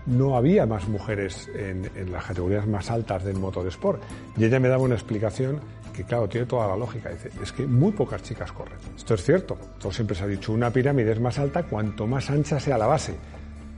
no 0.06 0.36
había 0.36 0.66
más 0.66 0.88
mujeres 0.88 1.50
en, 1.54 1.90
las 2.10 2.24
categorías 2.24 2.66
más 2.66 2.90
altas 2.90 3.24
del 3.24 3.36
motorsport. 3.36 4.02
Y 4.36 4.44
ella 4.44 4.60
me 4.60 4.68
daba 4.68 4.82
una 4.82 4.94
explicación 4.94 5.60
que, 5.92 6.04
claro, 6.04 6.28
tiene 6.28 6.46
toda 6.46 6.68
la 6.68 6.76
lógica. 6.76 7.10
Dice, 7.10 7.30
es 7.42 7.52
que 7.52 7.66
muy 7.66 7.92
pocas 7.92 8.22
chicas 8.22 8.52
corren. 8.52 8.78
Esto 8.96 9.14
es 9.14 9.22
cierto. 9.22 9.56
Todo 9.78 9.92
siempre 9.92 10.16
se 10.16 10.24
ha 10.24 10.26
dicho, 10.26 10.52
una 10.52 10.70
pirámide 10.70 11.12
es 11.12 11.20
más 11.20 11.38
alta 11.38 11.62
cuanto 11.62 12.06
más 12.06 12.30
ancha 12.30 12.58
sea 12.60 12.78
la 12.78 12.86
base. 12.86 13.14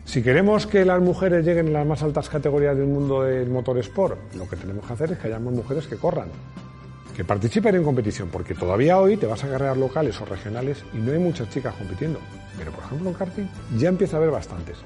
Si 0.04 0.23
queremos 0.23 0.68
que 0.68 0.85
las 0.85 1.00
mujeres 1.00 1.45
lleguen 1.45 1.68
a 1.68 1.80
las 1.80 1.87
más 1.87 2.02
altas 2.02 2.28
categorías 2.28 2.76
del 2.76 2.87
mundo 2.87 3.25
del 3.25 3.50
motorsport, 3.50 4.35
lo 4.35 4.49
que 4.49 4.54
tenemos 4.54 4.87
que 4.87 4.92
hacer 4.92 5.12
es 5.12 5.18
que 5.18 5.26
haya 5.26 5.40
más 5.40 5.52
mujeres 5.52 5.88
que 5.88 5.97
corran, 5.97 6.28
que 7.16 7.25
participen 7.25 7.75
en 7.75 7.83
competición, 7.83 8.28
porque 8.28 8.54
todavía 8.54 9.00
hoy 9.00 9.16
te 9.16 9.26
vas 9.26 9.42
a 9.42 9.49
carreras 9.49 9.76
locales 9.76 10.21
o 10.21 10.25
regionales 10.25 10.85
y 10.95 10.99
no 10.99 11.11
hay 11.11 11.18
muchas 11.18 11.50
chicas 11.50 11.75
compitiendo. 11.75 12.21
Pero, 12.56 12.71
por 12.71 12.85
ejemplo, 12.85 13.09
en 13.09 13.14
karting 13.14 13.47
ya 13.76 13.88
empieza 13.88 14.16
a 14.16 14.21
haber 14.21 14.30
bastantes. 14.30 14.78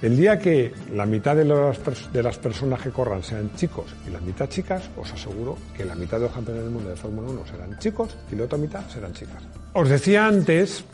El 0.00 0.16
día 0.16 0.38
que 0.38 0.72
la 0.94 1.06
mitad 1.06 1.34
de 1.34 1.44
las, 1.44 2.38
personas 2.38 2.80
que 2.80 2.90
corran 2.90 3.20
sean 3.24 3.50
chicos 3.56 3.96
y 4.06 4.10
la 4.10 4.20
mitad 4.20 4.48
chicas, 4.48 4.88
os 4.96 5.12
aseguro 5.12 5.58
que 5.76 5.84
la 5.84 5.96
mitad 5.96 6.18
de 6.18 6.24
los 6.24 6.32
campeones 6.32 6.62
del 6.62 6.72
mundo 6.72 6.90
de 6.90 6.94
Fórmula 6.94 7.28
1 7.28 7.46
serán 7.46 7.78
chicos 7.80 8.16
y 8.30 8.36
la 8.36 8.44
otra 8.44 8.58
mitad 8.58 8.88
serán 8.88 9.12
chicas. 9.12 9.42
Os 9.72 9.88
decía 9.88 10.24
antes 10.24 10.84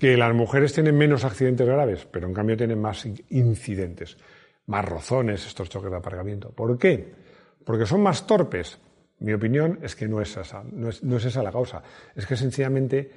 que 0.00 0.16
las 0.16 0.34
mujeres 0.34 0.72
tienen 0.72 0.98
menos 0.98 1.24
accidentes 1.24 1.68
graves, 1.68 2.04
pero 2.10 2.26
en 2.26 2.34
cambio 2.34 2.56
tienen 2.56 2.80
más 2.80 3.06
incidentes, 3.28 4.16
más 4.66 4.84
rozones, 4.84 5.46
estos 5.46 5.68
choques 5.68 5.92
de 5.92 5.96
aparcamiento. 5.96 6.50
¿Por 6.50 6.76
qué? 6.78 7.12
Porque 7.64 7.86
son 7.86 8.02
más 8.02 8.26
torpes. 8.26 8.80
Mi 9.20 9.34
opinión 9.34 9.78
es 9.82 9.94
que 9.94 10.08
no 10.08 10.20
es 10.20 10.36
esa, 10.36 10.64
no 10.64 10.88
es, 10.88 11.04
no 11.04 11.16
es 11.16 11.24
esa 11.24 11.44
la 11.44 11.52
causa. 11.52 11.80
Es 12.16 12.26
que 12.26 12.36
sencillamente 12.36 13.08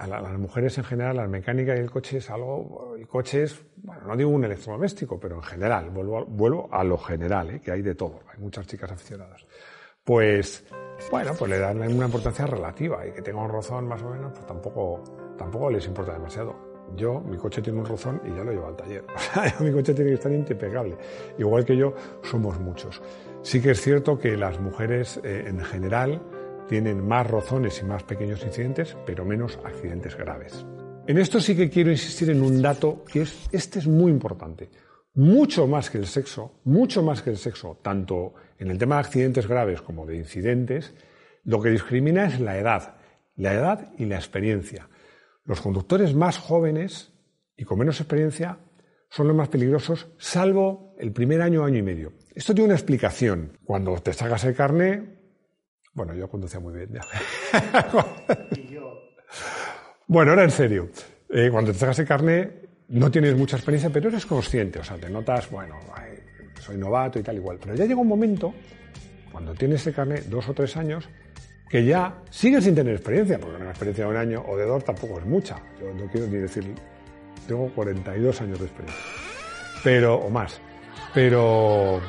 a, 0.00 0.06
las 0.06 0.38
mujeres 0.38 0.78
en 0.78 0.84
general, 0.84 1.16
la 1.16 1.26
mecánica 1.26 1.76
y 1.76 1.78
el 1.78 1.90
coche 1.90 2.18
es 2.18 2.30
algo, 2.30 2.94
el 2.96 3.06
coche 3.06 3.42
es, 3.42 3.62
bueno, 3.76 4.02
no 4.06 4.16
digo 4.16 4.30
un 4.30 4.44
electrodoméstico, 4.44 5.20
pero 5.20 5.36
en 5.36 5.42
general, 5.42 5.90
vuelvo, 5.90 6.24
vuelvo 6.24 6.68
a 6.72 6.82
lo 6.82 6.96
general, 6.96 7.50
¿eh? 7.50 7.60
que 7.60 7.70
hay 7.70 7.82
de 7.82 7.94
todo, 7.94 8.20
hay 8.32 8.40
muchas 8.40 8.66
chicas 8.66 8.90
aficionadas. 8.90 9.46
Pues, 10.02 10.64
bueno, 11.10 11.32
pues 11.38 11.50
le 11.50 11.58
dan 11.58 11.78
una 11.78 12.06
importancia 12.06 12.46
relativa 12.46 13.06
y 13.06 13.12
que 13.12 13.20
tenga 13.20 13.42
un 13.42 13.50
rozón 13.50 13.86
más 13.86 14.02
o 14.02 14.10
menos, 14.10 14.32
pues 14.32 14.46
tampoco, 14.46 15.34
tampoco 15.36 15.70
les 15.70 15.86
importa 15.86 16.14
demasiado. 16.14 16.70
Yo, 16.96 17.20
mi 17.20 17.36
coche 17.36 17.62
tiene 17.62 17.78
un 17.78 17.84
rozón 17.84 18.20
y 18.24 18.34
ya 18.34 18.42
lo 18.42 18.50
llevo 18.50 18.66
al 18.66 18.76
taller. 18.76 19.04
O 19.14 19.18
sea, 19.18 19.54
mi 19.60 19.70
coche 19.70 19.94
tiene 19.94 20.10
que 20.10 20.14
estar 20.14 20.32
impecable. 20.32 20.96
Igual 21.38 21.64
que 21.64 21.76
yo, 21.76 21.94
somos 22.22 22.58
muchos. 22.58 23.00
Sí 23.42 23.60
que 23.60 23.72
es 23.72 23.80
cierto 23.80 24.18
que 24.18 24.36
las 24.36 24.58
mujeres, 24.58 25.20
eh, 25.22 25.44
en 25.46 25.60
general, 25.60 26.20
tienen 26.70 27.04
más 27.04 27.26
rozones 27.26 27.80
y 27.82 27.84
más 27.84 28.04
pequeños 28.04 28.44
incidentes, 28.44 28.96
pero 29.04 29.24
menos 29.24 29.58
accidentes 29.64 30.16
graves. 30.16 30.64
En 31.08 31.18
esto 31.18 31.40
sí 31.40 31.56
que 31.56 31.68
quiero 31.68 31.90
insistir 31.90 32.30
en 32.30 32.40
un 32.42 32.62
dato 32.62 33.04
que 33.10 33.22
es, 33.22 33.48
este 33.50 33.80
es 33.80 33.88
muy 33.88 34.12
importante. 34.12 34.70
Mucho 35.14 35.66
más 35.66 35.90
que 35.90 35.98
el 35.98 36.06
sexo, 36.06 36.60
mucho 36.62 37.02
más 37.02 37.22
que 37.22 37.30
el 37.30 37.38
sexo, 37.38 37.80
tanto 37.82 38.34
en 38.56 38.70
el 38.70 38.78
tema 38.78 38.94
de 38.94 39.00
accidentes 39.00 39.48
graves 39.48 39.82
como 39.82 40.06
de 40.06 40.16
incidentes, 40.16 40.94
lo 41.42 41.60
que 41.60 41.70
discrimina 41.70 42.26
es 42.26 42.38
la 42.38 42.56
edad, 42.56 42.94
la 43.34 43.52
edad 43.52 43.92
y 43.98 44.04
la 44.04 44.14
experiencia. 44.14 44.88
Los 45.44 45.60
conductores 45.60 46.14
más 46.14 46.38
jóvenes 46.38 47.12
y 47.56 47.64
con 47.64 47.80
menos 47.80 47.98
experiencia 47.98 48.60
son 49.08 49.26
los 49.26 49.34
más 49.34 49.48
peligrosos, 49.48 50.06
salvo 50.18 50.94
el 51.00 51.10
primer 51.10 51.42
año, 51.42 51.64
año 51.64 51.78
y 51.78 51.82
medio. 51.82 52.12
Esto 52.32 52.54
tiene 52.54 52.66
una 52.66 52.76
explicación. 52.76 53.58
Cuando 53.64 53.96
te 53.96 54.12
sacas 54.12 54.44
el 54.44 54.54
carné, 54.54 55.19
bueno, 56.00 56.14
yo 56.14 56.28
conducía 56.28 56.60
muy 56.60 56.72
bien. 56.72 56.88
Bueno, 60.06 60.32
ahora 60.32 60.42
en 60.42 60.50
serio. 60.50 60.88
Eh, 61.28 61.50
cuando 61.52 61.70
te 61.70 61.78
sacas 61.78 62.00
el 62.00 62.06
carné, 62.06 62.50
no 62.88 63.12
tienes 63.12 63.36
mucha 63.36 63.54
experiencia, 63.54 63.90
pero 63.90 64.08
eres 64.08 64.26
consciente. 64.26 64.80
O 64.80 64.82
sea, 64.82 64.96
te 64.96 65.08
notas, 65.08 65.48
bueno, 65.48 65.76
soy 66.58 66.76
novato 66.76 67.20
y 67.20 67.22
tal 67.22 67.36
igual. 67.36 67.58
Pero 67.60 67.76
ya 67.76 67.84
llega 67.84 68.00
un 68.00 68.08
momento, 68.08 68.52
cuando 69.30 69.54
tienes 69.54 69.86
el 69.86 69.94
carné, 69.94 70.22
dos 70.22 70.48
o 70.48 70.52
tres 70.52 70.76
años, 70.76 71.08
que 71.68 71.84
ya 71.84 72.18
sigues 72.28 72.64
sin 72.64 72.74
tener 72.74 72.94
experiencia, 72.94 73.38
porque 73.38 73.54
una 73.54 73.70
experiencia 73.70 74.04
de 74.04 74.10
un 74.10 74.16
año 74.16 74.44
o 74.48 74.56
de 74.56 74.64
dos 74.64 74.84
tampoco 74.84 75.20
es 75.20 75.26
mucha. 75.26 75.62
Yo 75.80 75.94
no 75.94 76.10
quiero 76.10 76.26
ni 76.26 76.38
decir, 76.38 76.64
tengo 77.46 77.68
42 77.68 78.40
años 78.40 78.58
de 78.58 78.64
experiencia. 78.64 79.04
Pero, 79.84 80.16
o 80.16 80.28
más. 80.28 80.60
Pero, 81.14 82.00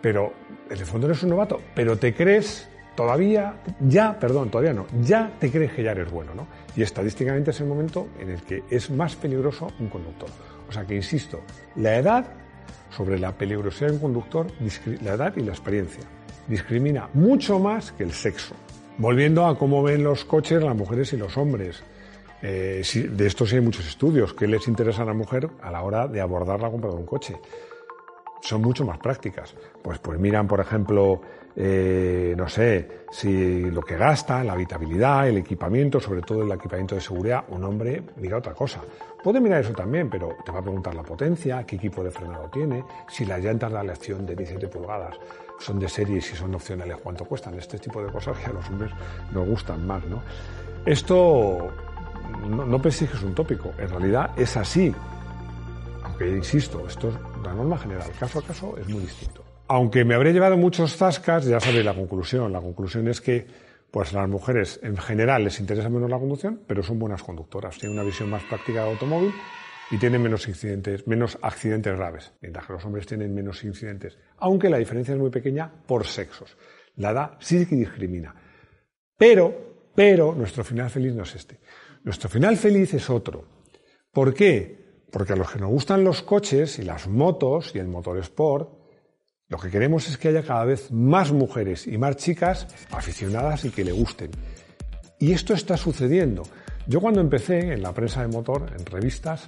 pero, 0.00 0.32
en 0.70 0.78
el 0.78 0.86
fondo 0.86 1.08
eres 1.08 1.24
un 1.24 1.30
novato, 1.30 1.60
pero 1.74 1.98
te 1.98 2.14
crees 2.14 2.68
todavía, 2.94 3.54
ya, 3.80 4.18
perdón, 4.18 4.50
todavía 4.50 4.72
no, 4.72 4.86
ya 5.02 5.32
te 5.38 5.50
crees 5.50 5.72
que 5.72 5.82
ya 5.82 5.92
eres 5.92 6.10
bueno, 6.10 6.34
¿no? 6.34 6.46
Y 6.76 6.82
estadísticamente 6.82 7.50
es 7.50 7.60
el 7.60 7.66
momento 7.66 8.08
en 8.18 8.30
el 8.30 8.42
que 8.42 8.62
es 8.70 8.90
más 8.90 9.16
peligroso 9.16 9.68
un 9.78 9.88
conductor. 9.88 10.28
O 10.68 10.72
sea 10.72 10.84
que, 10.84 10.94
insisto, 10.94 11.40
la 11.76 11.96
edad 11.96 12.26
sobre 12.90 13.18
la 13.18 13.32
peligrosidad 13.32 13.88
de 13.88 13.94
un 13.94 14.00
conductor, 14.00 14.46
la 15.02 15.14
edad 15.14 15.34
y 15.36 15.40
la 15.40 15.52
experiencia, 15.52 16.04
discrimina 16.48 17.08
mucho 17.14 17.58
más 17.58 17.92
que 17.92 18.04
el 18.04 18.12
sexo. 18.12 18.54
Volviendo 18.98 19.46
a 19.46 19.58
cómo 19.58 19.82
ven 19.82 20.04
los 20.04 20.24
coches 20.24 20.62
las 20.62 20.76
mujeres 20.76 21.12
y 21.12 21.16
los 21.16 21.36
hombres. 21.36 21.82
Eh, 22.42 22.82
de 23.10 23.26
esto 23.26 23.46
sí 23.46 23.56
hay 23.56 23.60
muchos 23.60 23.86
estudios. 23.86 24.34
¿Qué 24.34 24.46
les 24.46 24.68
interesa 24.68 25.02
a 25.02 25.06
la 25.06 25.14
mujer 25.14 25.48
a 25.62 25.70
la 25.70 25.82
hora 25.82 26.08
de 26.08 26.20
abordar 26.20 26.60
la 26.60 26.70
compra 26.70 26.90
de 26.90 26.96
un 26.96 27.06
coche? 27.06 27.36
Son 28.42 28.60
mucho 28.60 28.84
más 28.84 28.98
prácticas. 28.98 29.54
Pues, 29.82 29.98
pues 30.00 30.18
miran, 30.18 30.48
por 30.48 30.60
ejemplo, 30.60 31.20
eh, 31.54 32.34
no 32.36 32.48
sé, 32.48 33.04
si 33.10 33.70
lo 33.70 33.82
que 33.82 33.96
gasta, 33.96 34.42
la 34.42 34.54
habitabilidad, 34.54 35.28
el 35.28 35.38
equipamiento, 35.38 36.00
sobre 36.00 36.22
todo 36.22 36.42
el 36.42 36.50
equipamiento 36.50 36.96
de 36.96 37.00
seguridad, 37.00 37.44
un 37.48 37.62
hombre 37.64 38.02
mira 38.16 38.38
otra 38.38 38.52
cosa. 38.52 38.80
Puede 39.22 39.40
mirar 39.40 39.60
eso 39.60 39.72
también, 39.72 40.10
pero 40.10 40.36
te 40.44 40.50
va 40.50 40.58
a 40.58 40.62
preguntar 40.62 40.94
la 40.94 41.04
potencia, 41.04 41.64
qué 41.64 41.76
equipo 41.76 42.02
de 42.02 42.10
frenado 42.10 42.48
tiene, 42.48 42.84
si 43.08 43.24
las 43.24 43.40
llantas 43.40 43.70
de 43.70 43.78
aleación 43.78 44.26
de 44.26 44.34
17 44.34 44.66
pulgadas 44.68 45.16
son 45.60 45.78
de 45.78 45.88
serie 45.88 46.16
y 46.16 46.20
si 46.20 46.34
son 46.34 46.52
opcionales, 46.54 46.96
cuánto 47.00 47.24
cuestan. 47.24 47.54
Este 47.54 47.78
tipo 47.78 48.02
de 48.02 48.10
cosas 48.10 48.36
que 48.38 48.46
a 48.46 48.52
los 48.52 48.68
hombres 48.68 48.90
nos 49.30 49.46
gustan 49.46 49.86
más, 49.86 50.04
¿no? 50.06 50.20
Esto 50.84 51.70
no, 52.48 52.66
no 52.66 52.76
un 52.76 53.34
tópico, 53.34 53.72
en 53.78 53.88
realidad 53.88 54.30
es 54.36 54.56
así. 54.56 54.92
Insisto, 56.28 56.86
esto 56.86 57.08
es 57.08 57.14
la 57.44 57.54
norma 57.54 57.78
general, 57.78 58.10
caso 58.18 58.38
a 58.38 58.42
caso 58.42 58.76
es 58.78 58.88
muy 58.88 59.02
distinto. 59.02 59.44
Aunque 59.68 60.04
me 60.04 60.14
habré 60.14 60.32
llevado 60.32 60.56
muchos 60.56 60.96
zascas, 60.96 61.46
ya 61.46 61.60
sabéis 61.60 61.84
la 61.84 61.94
conclusión. 61.94 62.52
La 62.52 62.60
conclusión 62.60 63.08
es 63.08 63.20
que 63.20 63.46
pues 63.90 64.12
las 64.12 64.28
mujeres 64.28 64.80
en 64.82 64.96
general 64.96 65.44
les 65.44 65.60
interesa 65.60 65.88
menos 65.90 66.10
la 66.10 66.18
conducción, 66.18 66.62
pero 66.66 66.82
son 66.82 66.98
buenas 66.98 67.22
conductoras, 67.22 67.78
tienen 67.78 67.98
una 67.98 68.06
visión 68.06 68.30
más 68.30 68.42
práctica 68.44 68.80
del 68.80 68.92
automóvil 68.92 69.32
y 69.90 69.98
tienen 69.98 70.22
menos 70.22 70.48
incidentes, 70.48 71.06
menos 71.06 71.38
accidentes 71.42 71.94
graves, 71.94 72.32
mientras 72.40 72.66
que 72.66 72.72
los 72.72 72.84
hombres 72.86 73.06
tienen 73.06 73.34
menos 73.34 73.62
incidentes, 73.64 74.18
aunque 74.38 74.70
la 74.70 74.78
diferencia 74.78 75.12
es 75.12 75.20
muy 75.20 75.30
pequeña 75.30 75.70
por 75.86 76.06
sexos. 76.06 76.56
La 76.96 77.10
edad 77.10 77.36
sí 77.40 77.66
que 77.66 77.76
discrimina. 77.76 78.34
Pero, 79.18 79.90
pero 79.94 80.34
nuestro 80.34 80.64
final 80.64 80.88
feliz 80.88 81.14
no 81.14 81.24
es 81.24 81.34
este. 81.34 81.60
Nuestro 82.04 82.30
final 82.30 82.56
feliz 82.56 82.94
es 82.94 83.10
otro. 83.10 83.44
¿Por 84.10 84.32
qué? 84.32 84.81
Porque 85.12 85.34
a 85.34 85.36
los 85.36 85.50
que 85.50 85.60
nos 85.60 85.70
gustan 85.70 86.02
los 86.02 86.22
coches 86.22 86.78
y 86.78 86.82
las 86.82 87.06
motos 87.06 87.72
y 87.74 87.78
el 87.78 87.86
motor 87.86 88.18
sport, 88.18 88.70
lo 89.48 89.58
que 89.58 89.68
queremos 89.68 90.08
es 90.08 90.16
que 90.16 90.28
haya 90.28 90.42
cada 90.42 90.64
vez 90.64 90.90
más 90.90 91.30
mujeres 91.30 91.86
y 91.86 91.98
más 91.98 92.16
chicas 92.16 92.66
aficionadas 92.90 93.66
y 93.66 93.70
que 93.70 93.84
le 93.84 93.92
gusten. 93.92 94.30
Y 95.18 95.32
esto 95.32 95.52
está 95.52 95.76
sucediendo. 95.76 96.44
Yo 96.86 97.02
cuando 97.02 97.20
empecé 97.20 97.74
en 97.74 97.82
la 97.82 97.92
prensa 97.92 98.22
de 98.22 98.28
motor, 98.28 98.72
en 98.76 98.86
revistas, 98.86 99.44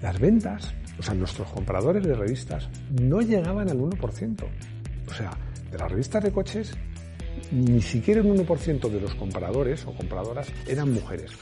las 0.00 0.20
ventas, 0.20 0.72
o 0.98 1.02
sea, 1.02 1.14
nuestros 1.14 1.48
compradores 1.48 2.04
de 2.04 2.14
revistas 2.14 2.68
no 2.90 3.20
llegaban 3.20 3.68
al 3.68 3.78
1%. 3.78 4.44
O 5.08 5.12
sea, 5.12 5.36
de 5.70 5.78
las 5.78 5.90
revistas 5.90 6.22
de 6.22 6.30
coches, 6.30 6.74
ni 7.50 7.82
siquiera 7.82 8.22
un 8.22 8.36
1% 8.36 8.88
de 8.88 9.00
los 9.00 9.16
compradores 9.16 9.84
o 9.86 9.92
compradoras 9.92 10.46
eran 10.68 10.92
mujeres. 10.92 11.32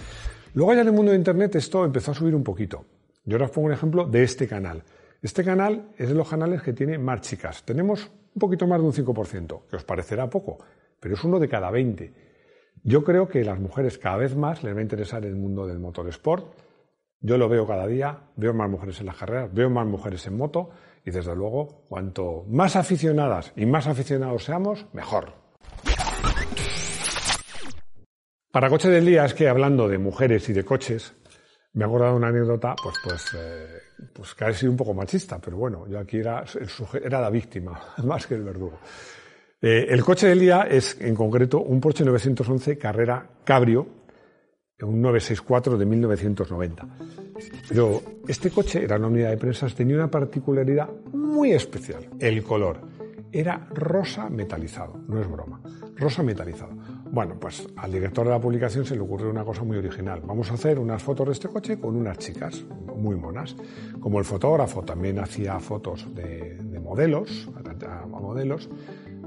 Luego 0.54 0.72
ya 0.72 0.80
en 0.80 0.88
el 0.88 0.94
mundo 0.94 1.12
de 1.12 1.18
Internet 1.18 1.54
esto 1.56 1.84
empezó 1.84 2.12
a 2.12 2.14
subir 2.14 2.34
un 2.34 2.42
poquito. 2.42 2.86
Yo 3.24 3.36
ahora 3.36 3.46
os 3.46 3.52
pongo 3.52 3.68
un 3.68 3.72
ejemplo 3.72 4.04
de 4.04 4.22
este 4.22 4.46
canal. 4.46 4.82
Este 5.22 5.42
canal 5.42 5.88
es 5.96 6.08
de 6.08 6.14
los 6.14 6.28
canales 6.28 6.62
que 6.62 6.74
tiene 6.74 6.98
más 6.98 7.22
chicas. 7.22 7.62
Tenemos 7.64 8.10
un 8.34 8.38
poquito 8.38 8.66
más 8.66 8.78
de 8.78 8.86
un 8.86 8.92
5%, 8.92 9.62
que 9.70 9.76
os 9.76 9.84
parecerá 9.84 10.28
poco, 10.28 10.58
pero 11.00 11.14
es 11.14 11.24
uno 11.24 11.38
de 11.38 11.48
cada 11.48 11.70
20. 11.70 12.12
Yo 12.82 13.02
creo 13.02 13.26
que 13.26 13.42
las 13.42 13.58
mujeres 13.58 13.96
cada 13.96 14.18
vez 14.18 14.36
más 14.36 14.62
les 14.62 14.74
va 14.74 14.80
a 14.80 14.82
interesar 14.82 15.24
el 15.24 15.36
mundo 15.36 15.66
del 15.66 15.78
motorsport. 15.78 16.52
Yo 17.20 17.38
lo 17.38 17.48
veo 17.48 17.66
cada 17.66 17.86
día, 17.86 18.24
veo 18.36 18.52
más 18.52 18.68
mujeres 18.68 19.00
en 19.00 19.06
las 19.06 19.16
carreras, 19.16 19.54
veo 19.54 19.70
más 19.70 19.86
mujeres 19.86 20.26
en 20.26 20.36
moto 20.36 20.68
y 21.06 21.10
desde 21.10 21.34
luego 21.34 21.86
cuanto 21.88 22.44
más 22.48 22.76
aficionadas 22.76 23.54
y 23.56 23.64
más 23.64 23.86
aficionados 23.86 24.44
seamos, 24.44 24.84
mejor. 24.92 25.32
Para 28.50 28.68
coche 28.68 28.90
del 28.90 29.06
día 29.06 29.24
es 29.24 29.32
que 29.32 29.48
hablando 29.48 29.88
de 29.88 29.96
mujeres 29.96 30.50
y 30.50 30.52
de 30.52 30.64
coches, 30.64 31.14
me 31.74 31.84
he 31.84 31.86
acordado 31.86 32.16
una 32.16 32.28
anécdota, 32.28 32.74
pues, 32.82 32.96
pues, 33.04 33.36
eh, 33.36 33.66
pues 34.12 34.34
que 34.34 34.44
ha 34.44 34.52
sido 34.52 34.72
un 34.72 34.76
poco 34.76 34.94
machista, 34.94 35.38
pero 35.38 35.56
bueno, 35.56 35.86
yo 35.88 35.98
aquí 35.98 36.18
era, 36.18 36.44
era 37.02 37.20
la 37.20 37.30
víctima, 37.30 37.80
más 38.04 38.26
que 38.26 38.34
el 38.34 38.44
verdugo. 38.44 38.78
Eh, 39.60 39.86
el 39.88 40.04
coche 40.04 40.28
del 40.28 40.40
día 40.40 40.62
es, 40.62 41.00
en 41.00 41.14
concreto, 41.14 41.60
un 41.60 41.80
Porsche 41.80 42.04
911 42.04 42.78
Carrera 42.78 43.26
Cabrio, 43.44 43.86
un 44.82 45.00
964 45.00 45.78
de 45.78 45.86
1990. 45.86 46.86
Pero 47.68 48.02
este 48.28 48.50
coche 48.50 48.82
era 48.82 48.96
una 48.96 49.06
unidad 49.06 49.30
de 49.30 49.38
prensas, 49.38 49.74
tenía 49.74 49.96
una 49.96 50.10
particularidad 50.10 50.88
muy 51.12 51.52
especial, 51.52 52.08
el 52.18 52.42
color. 52.42 52.80
Era 53.34 53.66
rosa 53.74 54.30
metalizado, 54.30 54.96
no 55.08 55.20
es 55.20 55.28
broma, 55.28 55.60
rosa 55.96 56.22
metalizado. 56.22 56.70
Bueno, 57.10 57.34
pues 57.40 57.66
al 57.74 57.90
director 57.90 58.24
de 58.24 58.30
la 58.30 58.40
publicación 58.40 58.86
se 58.86 58.94
le 58.94 59.00
ocurrió 59.00 59.28
una 59.28 59.44
cosa 59.44 59.64
muy 59.64 59.76
original. 59.76 60.22
Vamos 60.24 60.52
a 60.52 60.54
hacer 60.54 60.78
unas 60.78 61.02
fotos 61.02 61.26
de 61.26 61.32
este 61.32 61.48
coche 61.48 61.80
con 61.80 61.96
unas 61.96 62.16
chicas 62.18 62.64
muy 62.94 63.16
monas. 63.16 63.56
Como 63.98 64.20
el 64.20 64.24
fotógrafo 64.24 64.82
también 64.82 65.18
hacía 65.18 65.58
fotos 65.58 66.06
de, 66.14 66.60
modelos, 66.80 67.50
a, 67.88 68.06
modelos, 68.06 68.70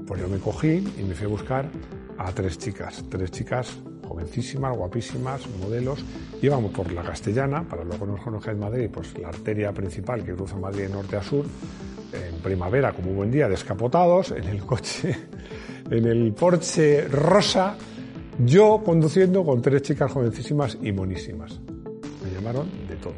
pues 0.06 0.22
yo 0.22 0.28
me 0.28 0.38
cogí 0.38 0.82
y 0.98 1.02
me 1.02 1.14
fui 1.14 1.26
a 1.26 1.28
buscar 1.28 1.68
a 2.16 2.32
tres 2.32 2.56
chicas, 2.56 3.04
tres 3.10 3.30
chicas 3.30 3.76
jovencísimas, 4.08 4.74
guapísimas, 4.74 5.46
modelos. 5.60 6.02
Íbamos 6.40 6.72
por 6.72 6.90
la 6.92 7.02
Castellana, 7.02 7.68
para 7.68 7.84
luego 7.84 8.06
nos 8.06 8.22
conocer 8.22 8.56
Madrid, 8.56 8.88
pues 8.90 9.18
la 9.18 9.28
arteria 9.28 9.70
principal 9.74 10.24
que 10.24 10.32
cruza 10.32 10.56
Madrid 10.56 10.84
de 10.84 10.88
norte 10.88 11.16
a 11.16 11.22
sur, 11.22 11.44
en 12.12 12.40
primavera, 12.40 12.92
como 12.92 13.10
un 13.10 13.16
buen 13.16 13.30
día, 13.30 13.48
descapotados, 13.48 14.30
en 14.32 14.44
el 14.44 14.64
coche 14.64 15.16
en 15.90 16.06
el 16.06 16.32
Porsche 16.32 17.08
rosa, 17.08 17.76
yo 18.38 18.82
conduciendo 18.84 19.44
con 19.44 19.62
tres 19.62 19.82
chicas 19.82 20.10
jovencísimas 20.12 20.78
y 20.82 20.92
monísimas. 20.92 21.60
Me 22.22 22.30
llamaron 22.32 22.68
de 22.86 22.96
todo, 22.96 23.14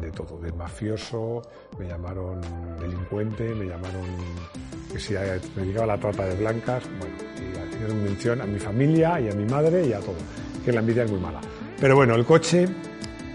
de 0.00 0.10
todo, 0.10 0.38
de 0.40 0.52
mafioso, 0.52 1.42
me 1.78 1.88
llamaron 1.88 2.40
delincuente, 2.80 3.54
me 3.54 3.66
llamaron 3.66 4.02
que 4.92 4.98
si 4.98 5.14
me 5.14 5.62
dedicaba 5.62 5.84
a 5.84 5.96
la 5.96 5.98
trata 5.98 6.26
de 6.26 6.36
blancas, 6.36 6.84
bueno, 7.00 7.14
y 7.38 7.74
hicieron 7.74 8.04
mención 8.04 8.40
a 8.40 8.46
mi 8.46 8.58
familia 8.58 9.20
y 9.20 9.28
a 9.28 9.34
mi 9.34 9.44
madre 9.44 9.86
y 9.86 9.92
a 9.92 10.00
todo, 10.00 10.14
que 10.64 10.72
la 10.72 10.80
envidia 10.80 11.04
es 11.04 11.10
muy 11.10 11.20
mala. 11.20 11.40
Pero 11.80 11.96
bueno, 11.96 12.14
el 12.14 12.24
coche, 12.24 12.68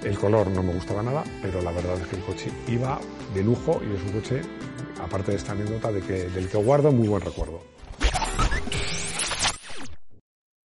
el 0.03 0.17
color 0.17 0.49
no 0.49 0.63
me 0.63 0.73
gustaba 0.73 1.03
nada, 1.03 1.23
pero 1.41 1.61
la 1.61 1.71
verdad 1.71 1.99
es 2.01 2.07
que 2.07 2.15
el 2.15 2.23
coche 2.23 2.51
iba 2.67 2.99
de 3.33 3.43
lujo 3.43 3.81
y 3.83 3.95
es 3.95 4.03
un 4.03 4.19
coche, 4.19 4.41
aparte 5.01 5.31
de 5.31 5.37
esta 5.37 5.51
anécdota, 5.51 5.91
de 5.91 6.01
que, 6.01 6.29
del 6.29 6.49
que 6.49 6.57
guardo 6.57 6.91
muy 6.91 7.07
buen 7.07 7.21
recuerdo. 7.21 7.61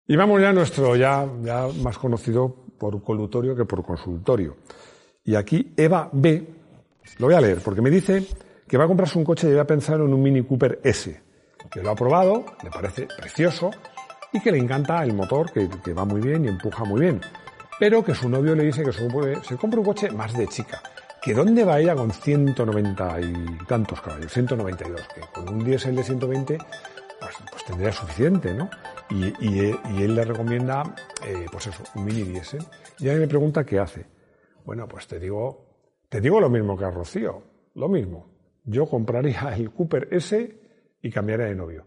Y 0.07 0.17
vamos 0.17 0.41
ya 0.41 0.51
a 0.51 0.53
nuestro 0.53 0.97
ya, 0.97 1.27
ya 1.43 1.69
más 1.83 1.97
conocido 1.97 2.55
por 2.79 3.03
colutorio 3.03 3.57
que 3.57 3.65
por 3.65 3.85
consultorio. 3.85 4.57
Y 5.25 5.35
aquí 5.35 5.73
Eva 5.77 6.11
B, 6.13 6.47
lo 7.19 7.27
voy 7.27 7.35
a 7.35 7.41
leer, 7.41 7.61
porque 7.61 7.81
me 7.81 7.91
dice 7.91 8.27
que 8.69 8.77
va 8.77 8.85
a 8.85 8.87
comprarse 8.87 9.19
un 9.19 9.25
coche 9.25 9.53
y 9.53 9.59
a 9.59 9.67
pensar 9.67 9.97
en 9.97 10.13
un 10.13 10.23
Mini 10.23 10.43
Cooper 10.43 10.81
S, 10.85 11.21
que 11.71 11.83
lo 11.83 11.91
ha 11.91 11.95
probado, 11.95 12.45
le 12.63 12.71
parece 12.71 13.07
precioso 13.07 13.71
y 14.33 14.41
que 14.41 14.53
le 14.53 14.59
encanta 14.59 15.03
el 15.03 15.15
motor, 15.15 15.51
que, 15.53 15.93
va 15.93 16.05
muy 16.05 16.21
bien 16.21 16.45
y 16.45 16.49
empuja 16.49 16.85
muy 16.85 17.01
bien. 17.01 17.21
Pero 17.79 18.05
que 18.05 18.15
su 18.15 18.29
novio 18.29 18.55
le 18.55 18.65
dice 18.65 18.85
que 18.85 18.93
se, 18.93 19.57
compra 19.57 19.81
un 19.81 19.87
coche 19.87 20.11
más 20.11 20.37
de 20.37 20.47
chica. 20.47 20.81
¿Que 21.21 21.35
dónde 21.35 21.65
va 21.65 21.81
ella 21.81 21.95
con 21.95 22.11
190 22.11 23.21
y 23.21 23.59
tantos 23.67 24.01
caballos? 24.01 24.33
192, 24.33 25.01
que 25.15 25.21
con 25.33 25.49
un 25.49 25.65
diésel 25.65 25.97
de 25.97 26.05
120 26.05 26.59
pues, 27.25 27.35
pues 27.51 27.65
tendría 27.65 27.93
suficiente, 27.93 28.53
¿no? 28.53 28.69
Y, 29.11 29.71
él 30.03 30.15
le 30.15 30.25
recomienda, 30.25 30.95
eh, 31.27 31.47
pues 31.51 31.67
eso, 31.67 31.83
un 31.95 32.05
mini 32.05 32.23
diésel. 32.23 32.63
Y 32.99 33.09
a 33.09 33.15
mí 33.15 33.21
me 33.21 33.29
pregunta 33.29 33.65
qué 33.65 33.79
hace. 33.79 34.07
Bueno, 34.65 34.87
pues 34.87 35.07
te 35.07 35.19
digo, 35.19 35.67
te 36.09 36.21
digo 36.21 36.41
lo 36.41 36.51
mismo 36.51 36.77
que 36.77 36.85
a 36.85 36.91
Rocío, 36.91 37.43
lo 37.75 37.89
mismo. 37.89 38.27
Yo 38.65 38.87
compraría 38.87 39.55
el 39.57 39.71
Cooper 39.71 40.09
S 40.11 40.61
y 41.03 41.11
cambiaría 41.11 41.47
de 41.47 41.55
novio. 41.55 41.85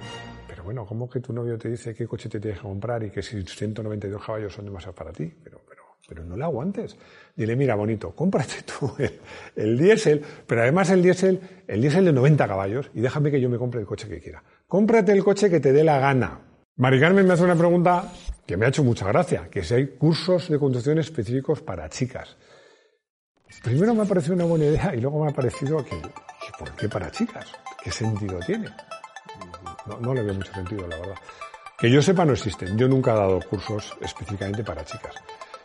Bueno, 0.67 0.85
¿cómo 0.85 1.09
que 1.09 1.21
tu 1.21 1.31
novio 1.31 1.57
te 1.57 1.69
dice 1.69 1.95
qué 1.95 2.05
coche 2.05 2.27
te 2.27 2.41
tienes 2.41 2.59
que 2.59 2.67
comprar 2.67 3.01
y 3.01 3.09
que 3.09 3.23
si 3.23 3.41
192 3.41 4.21
caballos 4.21 4.53
son 4.53 4.65
demasiados 4.65 4.97
para 4.97 5.13
ti? 5.13 5.33
Pero, 5.41 5.61
pero, 5.65 5.81
pero 6.05 6.25
no 6.25 6.35
le 6.35 6.43
aguantes. 6.43 6.97
Dile, 7.33 7.55
mira, 7.55 7.73
bonito, 7.75 8.11
cómprate 8.13 8.63
tú 8.63 8.93
el, 8.99 9.17
el 9.55 9.77
diésel, 9.77 10.21
pero 10.45 10.63
además 10.63 10.89
el 10.89 11.01
diésel, 11.01 11.39
el 11.65 11.79
diésel 11.79 12.03
de 12.03 12.11
90 12.11 12.45
caballos 12.49 12.91
y 12.93 12.99
déjame 12.99 13.31
que 13.31 13.39
yo 13.39 13.49
me 13.49 13.57
compre 13.57 13.79
el 13.79 13.87
coche 13.87 14.09
que 14.09 14.19
quiera. 14.19 14.43
Cómprate 14.67 15.13
el 15.13 15.23
coche 15.23 15.49
que 15.49 15.61
te 15.61 15.71
dé 15.71 15.85
la 15.85 15.99
gana. 15.99 16.41
Mari 16.75 16.99
Carmen 16.99 17.25
me 17.25 17.35
hace 17.35 17.45
una 17.45 17.55
pregunta 17.55 18.11
que 18.45 18.57
me 18.57 18.65
ha 18.65 18.67
hecho 18.67 18.83
mucha 18.83 19.07
gracia, 19.07 19.47
que 19.49 19.63
si 19.63 19.73
hay 19.73 19.87
cursos 19.95 20.49
de 20.49 20.59
conducción 20.59 20.97
específicos 20.99 21.61
para 21.61 21.87
chicas. 21.87 22.35
Primero 23.63 23.95
me 23.95 24.01
ha 24.01 24.05
parecido 24.05 24.35
una 24.35 24.43
buena 24.43 24.65
idea 24.65 24.93
y 24.93 24.99
luego 24.99 25.23
me 25.23 25.31
ha 25.31 25.33
parecido 25.33 25.77
que, 25.85 25.95
¿por 26.59 26.75
qué 26.75 26.89
para 26.89 27.09
chicas? 27.09 27.53
¿Qué 27.81 27.89
sentido 27.89 28.37
tiene? 28.45 28.67
No, 29.99 30.13
le 30.13 30.23
veo 30.23 30.33
mucho 30.33 30.53
sentido, 30.53 30.87
la 30.87 30.97
verdad. 30.97 31.15
Que 31.77 31.91
yo 31.91 32.01
sepa 32.01 32.25
no 32.25 32.33
existen. 32.33 32.77
Yo 32.77 32.87
nunca 32.87 33.13
he 33.13 33.15
dado 33.15 33.39
cursos 33.49 33.95
específicamente 34.01 34.63
para 34.63 34.83
chicas. 34.83 35.15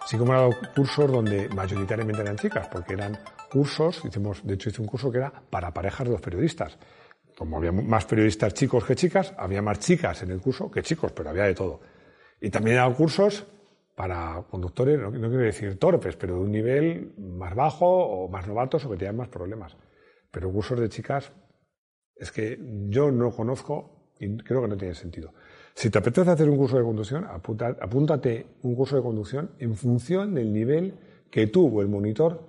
Sí 0.06 0.18
como 0.18 0.32
he 0.34 0.36
dado 0.36 0.50
cursos 0.74 1.10
donde 1.10 1.48
mayoritariamente 1.50 2.22
eran 2.22 2.36
chicas, 2.36 2.68
porque 2.68 2.94
eran 2.94 3.18
cursos, 3.50 4.04
hicimos, 4.04 4.44
de 4.44 4.54
hecho 4.54 4.70
hice 4.70 4.82
un 4.82 4.88
curso 4.88 5.10
que 5.10 5.18
era 5.18 5.32
para 5.50 5.72
parejas 5.72 6.06
de 6.06 6.12
los 6.12 6.20
periodistas 6.20 6.76
como 7.36 7.56
había 7.56 7.72
más 7.72 8.04
periodistas 8.04 8.54
chicos 8.54 8.84
que 8.84 8.94
chicas, 8.94 9.34
había 9.36 9.62
más 9.62 9.78
chicas 9.78 10.22
en 10.22 10.30
el 10.30 10.40
curso 10.40 10.70
que 10.70 10.82
chicos, 10.82 11.12
pero 11.12 11.30
había 11.30 11.44
de 11.44 11.54
todo. 11.54 11.80
Y 12.40 12.50
también 12.50 12.76
he 12.76 12.78
dado 12.78 12.94
cursos 12.94 13.46
para 13.94 14.44
conductores, 14.50 14.98
no, 14.98 15.10
quiero 15.10 15.38
decir 15.38 15.78
torpes, 15.78 16.16
pero 16.16 16.34
de 16.36 16.40
un 16.40 16.50
nivel 16.50 17.14
más 17.18 17.54
bajo 17.54 17.86
o 17.86 18.28
más 18.28 18.46
novatos 18.46 18.84
o 18.84 18.90
que 18.90 18.96
tengan 18.96 19.16
más 19.16 19.28
problemas. 19.28 19.76
Pero 20.30 20.50
cursos 20.50 20.80
de 20.80 20.88
chicas 20.88 21.32
es 22.16 22.32
que 22.32 22.58
yo 22.88 23.10
no 23.10 23.30
conozco 23.32 24.01
y 24.22 24.36
creo 24.38 24.62
que 24.62 24.68
no 24.68 24.76
tiene 24.76 24.94
sentido. 24.94 25.32
Si 25.74 25.90
te 25.90 25.98
apetece 25.98 26.30
hacer 26.30 26.48
un 26.48 26.56
curso 26.56 26.76
de 26.76 26.84
conducción, 26.84 27.26
apúntate 27.26 28.46
un 28.62 28.74
curso 28.74 28.96
de 28.96 29.02
conducción 29.02 29.50
en 29.58 29.74
función 29.74 30.34
del 30.34 30.52
nivel 30.52 30.94
que 31.30 31.46
tú 31.46 31.66
o 31.66 31.82
el 31.82 31.88
monitor 31.88 32.46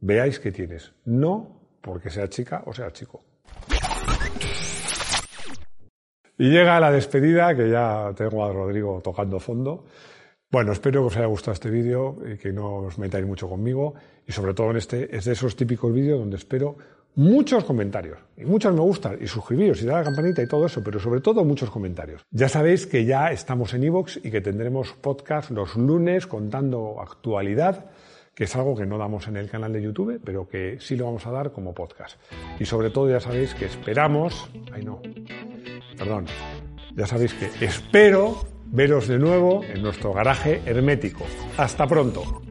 veáis 0.00 0.38
que 0.38 0.52
tienes, 0.52 0.92
no 1.04 1.60
porque 1.80 2.10
sea 2.10 2.28
chica 2.28 2.62
o 2.66 2.74
sea 2.74 2.92
chico. 2.92 3.22
Y 6.38 6.50
llega 6.50 6.78
la 6.80 6.90
despedida, 6.90 7.56
que 7.56 7.70
ya 7.70 8.12
tengo 8.14 8.44
a 8.44 8.52
Rodrigo 8.52 9.00
tocando 9.02 9.40
fondo. 9.40 9.86
Bueno, 10.50 10.72
espero 10.72 11.00
que 11.00 11.06
os 11.06 11.16
haya 11.16 11.26
gustado 11.26 11.54
este 11.54 11.70
vídeo 11.70 12.18
y 12.30 12.36
que 12.36 12.52
no 12.52 12.86
os 12.86 12.98
metáis 12.98 13.24
mucho 13.24 13.48
conmigo. 13.48 13.94
Y 14.26 14.32
sobre 14.32 14.52
todo 14.52 14.70
en 14.70 14.76
este, 14.76 15.16
es 15.16 15.24
de 15.24 15.32
esos 15.32 15.56
típicos 15.56 15.92
vídeos 15.94 16.18
donde 16.18 16.36
espero 16.36 16.76
muchos 17.16 17.64
comentarios 17.64 18.18
y 18.36 18.44
muchos 18.44 18.72
me 18.72 18.80
gustan 18.80 19.18
y 19.20 19.26
suscribiros 19.26 19.82
y 19.82 19.86
dar 19.86 19.98
la 19.98 20.04
campanita 20.04 20.42
y 20.42 20.46
todo 20.46 20.66
eso, 20.66 20.82
pero 20.84 21.00
sobre 21.00 21.20
todo 21.20 21.44
muchos 21.44 21.70
comentarios. 21.70 22.22
Ya 22.30 22.48
sabéis 22.48 22.86
que 22.86 23.04
ya 23.04 23.32
estamos 23.32 23.74
en 23.74 23.82
iVoox 23.84 24.18
y 24.24 24.30
que 24.30 24.40
tendremos 24.40 24.92
podcast 24.92 25.50
los 25.50 25.76
lunes 25.76 26.26
contando 26.26 27.00
actualidad 27.00 27.86
que 28.36 28.44
es 28.44 28.54
algo 28.54 28.76
que 28.76 28.84
no 28.84 28.98
damos 28.98 29.28
en 29.28 29.38
el 29.38 29.48
canal 29.48 29.72
de 29.72 29.80
YouTube, 29.80 30.20
pero 30.22 30.46
que 30.46 30.76
sí 30.78 30.94
lo 30.94 31.06
vamos 31.06 31.26
a 31.26 31.30
dar 31.30 31.52
como 31.52 31.72
podcast. 31.72 32.20
Y 32.60 32.66
sobre 32.66 32.90
todo 32.90 33.08
ya 33.08 33.18
sabéis 33.18 33.54
que 33.54 33.64
esperamos, 33.64 34.50
ay 34.74 34.84
no, 34.84 35.00
perdón, 35.96 36.26
ya 36.94 37.06
sabéis 37.06 37.32
que 37.32 37.64
espero 37.64 38.44
veros 38.66 39.08
de 39.08 39.18
nuevo 39.18 39.64
en 39.64 39.82
nuestro 39.82 40.12
garaje 40.12 40.60
hermético. 40.66 41.24
Hasta 41.56 41.86
pronto. 41.86 42.45